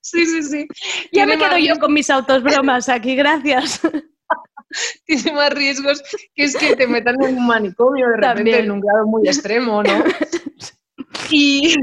[0.00, 0.66] sí, sí, sí.
[1.12, 3.80] Ya Tiene me quedo yo con mis autobromas aquí, gracias.
[5.06, 6.02] Tiene más riesgos
[6.34, 9.82] que es que te metan en un manicomio de repente en un grado muy extremo,
[9.82, 10.04] ¿no?
[11.30, 11.74] Y,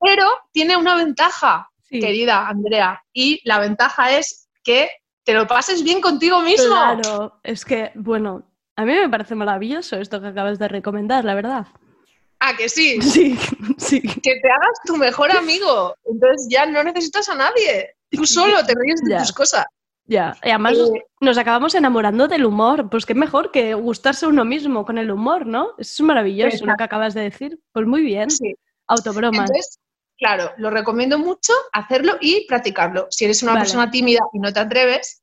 [0.00, 2.00] pero tiene una ventaja, Sí.
[2.00, 4.88] querida Andrea, y la ventaja es que
[5.28, 6.68] te lo pases bien contigo mismo.
[6.68, 8.44] Claro, es que, bueno,
[8.76, 11.66] a mí me parece maravilloso esto que acabas de recomendar, la verdad.
[12.40, 12.98] ¿A que sí?
[13.02, 13.38] Sí,
[13.76, 14.00] sí.
[14.00, 15.94] Que te hagas tu mejor amigo.
[16.06, 17.90] Entonces ya no necesitas a nadie.
[18.10, 19.18] Tú solo te ríes de Ya.
[19.18, 19.66] tus cosas.
[20.06, 22.88] Ya, y además Eh, nos acabamos enamorando del humor.
[22.88, 25.72] Pues qué mejor que gustarse uno mismo con el humor, ¿no?
[25.76, 27.60] Eso es maravilloso lo que acabas de decir.
[27.72, 28.30] Pues muy bien.
[28.30, 28.54] Sí.
[28.86, 29.40] Autobromas.
[29.50, 29.78] Entonces,
[30.18, 33.06] claro, lo recomiendo mucho hacerlo y practicarlo.
[33.10, 33.62] Si eres una Vale.
[33.64, 35.22] persona tímida y no te atreves,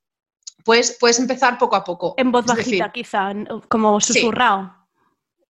[0.63, 2.15] pues puedes empezar poco a poco.
[2.17, 3.31] en voz Es decir, bajita, quizá,
[3.69, 4.13] como Sí.
[4.13, 4.73] susurrado.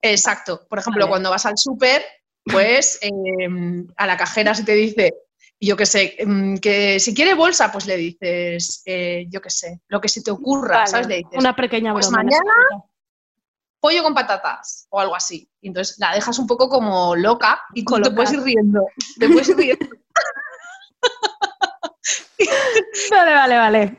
[0.02, 0.66] Exacto.
[0.68, 1.10] Por ejemplo, Vale.
[1.10, 2.04] cuando vas al súper,
[2.44, 5.14] pues em, a la cajera si te dice,
[5.60, 9.80] yo qué sé, em, que si quiere bolsa, pues le dices, eh, yo qué sé,
[9.88, 11.06] lo que se te ocurra, Vale, ¿sabes?
[11.06, 12.22] Le dices, Una pequeña pues broma.
[12.24, 12.52] mañana
[13.84, 15.46] pollo con patatas o algo así.
[15.60, 18.86] Y entonces la dejas un poco como loca y te puedes ir riendo.
[19.20, 19.84] Te puedes ir riendo.
[23.10, 23.96] Vale, vale, vale.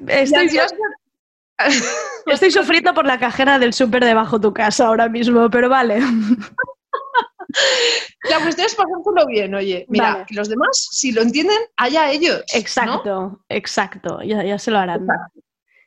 [2.25, 5.99] Estoy, sufriendo por la cajera del súper debajo tu casa ahora mismo, pero vale.
[8.29, 9.85] La cuestión es pasártelo bien, oye.
[9.87, 10.25] Mira, Vale.
[10.27, 12.37] que los demás, si lo entienden, allá ellos.
[12.37, 12.59] ¿no?
[12.59, 14.21] Exacto, exacto.
[14.23, 15.07] Ya, ya se lo harán.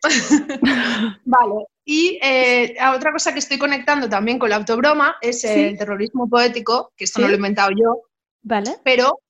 [1.24, 1.64] Vale.
[1.84, 5.48] Y eh, otra cosa que estoy conectando también con la autobroma es Sí.
[5.48, 8.02] el terrorismo poético, que esto no lo he inventado yo,
[8.42, 8.78] Vale.
[8.84, 9.20] pero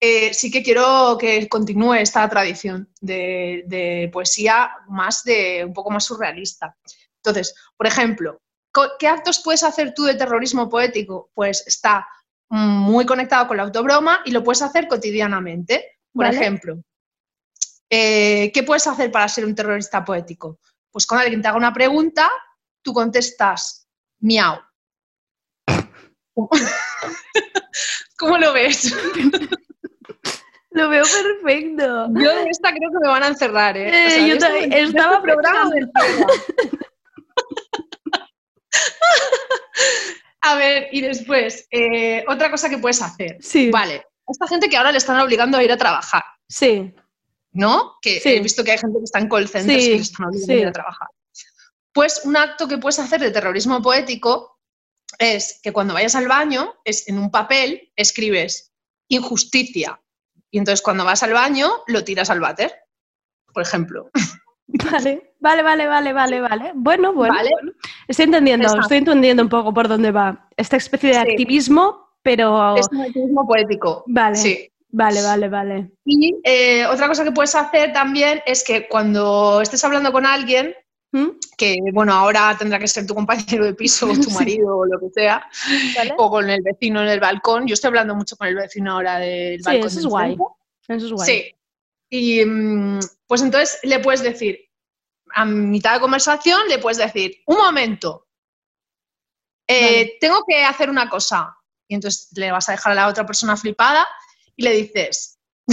[0.00, 5.90] eh, sí que quiero que continúe esta tradición de, de poesía más de un poco
[5.90, 6.76] más surrealista.
[7.22, 8.40] Entonces, por ejemplo,
[8.98, 11.30] ¿qué actos puedes hacer tú de terrorismo poético?
[11.34, 12.06] Pues está
[12.48, 15.98] muy conectado con la autobroma y lo puedes hacer cotidianamente.
[16.12, 16.36] Por Vale.
[16.36, 16.78] ejemplo,
[17.90, 20.60] eh, ¿qué puedes hacer para ser un terrorista poético?
[20.90, 22.30] Pues cuando alguien te haga una pregunta,
[22.82, 23.88] tú contestas
[24.20, 24.58] miau.
[28.18, 28.94] ¿Cómo lo ves?
[30.70, 32.08] Lo veo perfecto.
[32.14, 33.88] Yo de esta creo que me van a encerrar, ¿eh?
[33.88, 35.74] Eh, O sea, yo también estaba programa pensando.
[35.74, 36.28] me entierran.
[40.42, 43.36] A ver, y después, eh, otra cosa que puedes hacer.
[43.40, 43.70] Sí.
[43.70, 46.94] Vale, a esta gente que ahora le están obligando a ir a trabajar, Sí.
[47.56, 47.94] ¿No?
[48.00, 48.28] Que Sí.
[48.30, 50.72] he visto que hay gente que está en call centers Sí, que están obligando a
[50.72, 51.08] trabajar.
[51.92, 54.58] Pues un acto que puedes hacer de terrorismo poético
[55.18, 58.72] es que cuando vayas al baño, es en un papel, escribes
[59.08, 60.00] injusticia.
[60.50, 62.74] Y entonces cuando vas al baño, lo tiras al váter,
[63.52, 64.10] por ejemplo.
[64.68, 66.72] Vale, vale, vale, vale, vale, vale.
[66.74, 67.34] Bueno, bueno.
[67.34, 67.50] Vale.
[67.52, 67.72] bueno.
[68.08, 68.82] Estoy entendiendo, Exacto.
[68.82, 70.48] estoy entendiendo un poco por dónde va.
[70.56, 71.20] Esta especie de Sí.
[71.20, 72.76] activismo, pero.
[72.76, 74.02] Es un activismo poético.
[74.08, 74.36] Vale.
[74.36, 74.68] Sí.
[74.98, 75.90] Vale, vale, vale.
[76.06, 80.74] Y eh, otra cosa que puedes hacer también es que cuando estés hablando con alguien,
[81.12, 81.32] ¿Mm?
[81.58, 84.32] que bueno, ahora tendrá que ser tu compañero de piso o tu Sí.
[84.32, 85.46] marido o lo que sea,
[85.98, 86.14] Vale.
[86.16, 87.66] o con el vecino en el balcón.
[87.66, 89.86] Yo estoy hablando mucho con el vecino ahora del Sí, balcón.
[89.88, 90.36] eso es guay.
[90.88, 91.26] Eso es guay.
[91.26, 91.54] Sí.
[92.08, 94.58] Y mm, pues entonces le puedes decir,
[95.34, 98.28] a mitad de conversación, le puedes decir, un momento,
[99.68, 100.16] eh, Vale.
[100.22, 101.54] tengo que hacer una cosa.
[101.86, 104.08] Y entonces le vas a dejar a la otra persona flipada
[104.56, 105.38] y le dices,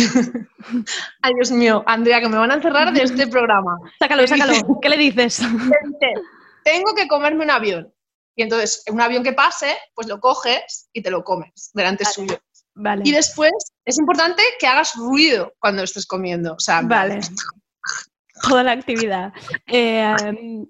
[1.22, 3.78] ay Dios mío, Andrea, que me van a encerrar de este programa.
[4.00, 4.54] Sácalo, sácalo.
[4.82, 5.40] ¿Qué le dices?
[5.42, 6.22] le dices,
[6.64, 7.94] tengo que comerme un avión.
[8.36, 12.14] Y entonces, un avión que pase, pues lo coges y te lo comes delante Vale.
[12.14, 12.40] suyo.
[12.76, 13.04] Vale.
[13.06, 13.52] Y después
[13.86, 16.54] es importante que hagas ruido cuando estés comiendo.
[16.56, 17.20] O sea, Vale.
[18.50, 19.32] Toda la actividad.
[19.68, 20.66] Eh,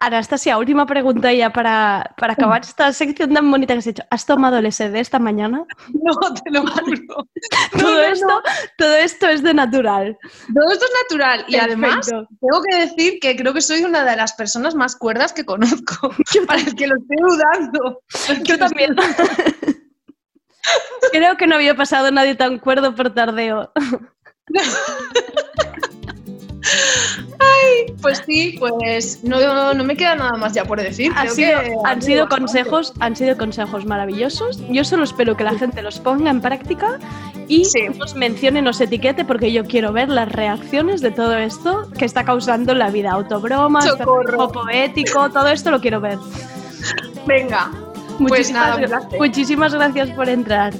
[0.00, 4.02] Anastasia, última pregunta ya para, para acabar esta sección tan bonita que has hecho.
[4.10, 5.64] ¿Has tomado el SD esta mañana?
[5.92, 7.26] No, te lo juro.
[7.78, 8.42] todo, no, esto, no.
[8.78, 10.18] todo esto es de natural.
[10.54, 11.44] Todo esto es natural.
[11.48, 15.32] Y además, tengo que decir que creo que soy una de las personas más cuerdas
[15.32, 16.10] que conozco.
[16.46, 18.02] Para el que lo esté dudando.
[18.44, 18.96] Yo también.
[21.12, 23.72] Creo que no había pasado nadie tan cuerdo por tardeo.
[28.02, 31.12] Pues sí, pues no, no me queda nada más ya por decir.
[31.14, 34.60] Han Creo sido, que han sido consejos, han sido consejos maravillosos.
[34.70, 36.98] Yo solo espero que la gente los ponga en práctica
[37.48, 37.66] y
[37.98, 42.24] nos mencione, nos etiquete, porque yo quiero ver las reacciones de todo esto que está
[42.24, 43.12] causando la vida.
[43.12, 43.86] Autobromas,
[44.52, 46.18] poético, todo esto lo quiero ver.
[47.26, 47.70] Venga.
[48.18, 48.52] Pues
[49.20, 50.74] Muchísimas, nada, gracias por entrar.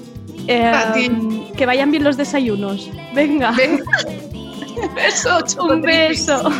[0.46, 1.52] Eh, ti.
[1.56, 2.90] Que vayan bien los desayunos.
[3.14, 3.54] Venga.
[4.82, 6.50] Un beso, Un beso.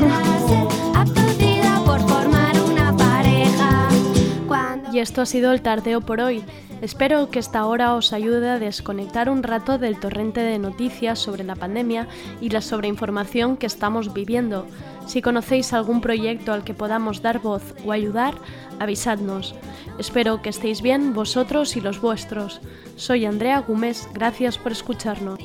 [4.93, 6.45] Y esto ha sido el tardeo por hoy.
[6.83, 11.45] Espero que esta hora os ayude a desconectar un rato del torrente de noticias sobre
[11.45, 12.09] la pandemia
[12.41, 14.67] y la sobreinformación que estamos viviendo.
[15.07, 18.35] Si conocéis algún proyecto al que podamos dar voz o ayudar,
[18.81, 19.55] avisadnos.
[19.99, 22.61] Espero que estéis bien vosotros y los vuestros.
[22.97, 25.39] Soy Andrea Gómez, gracias por escucharnos.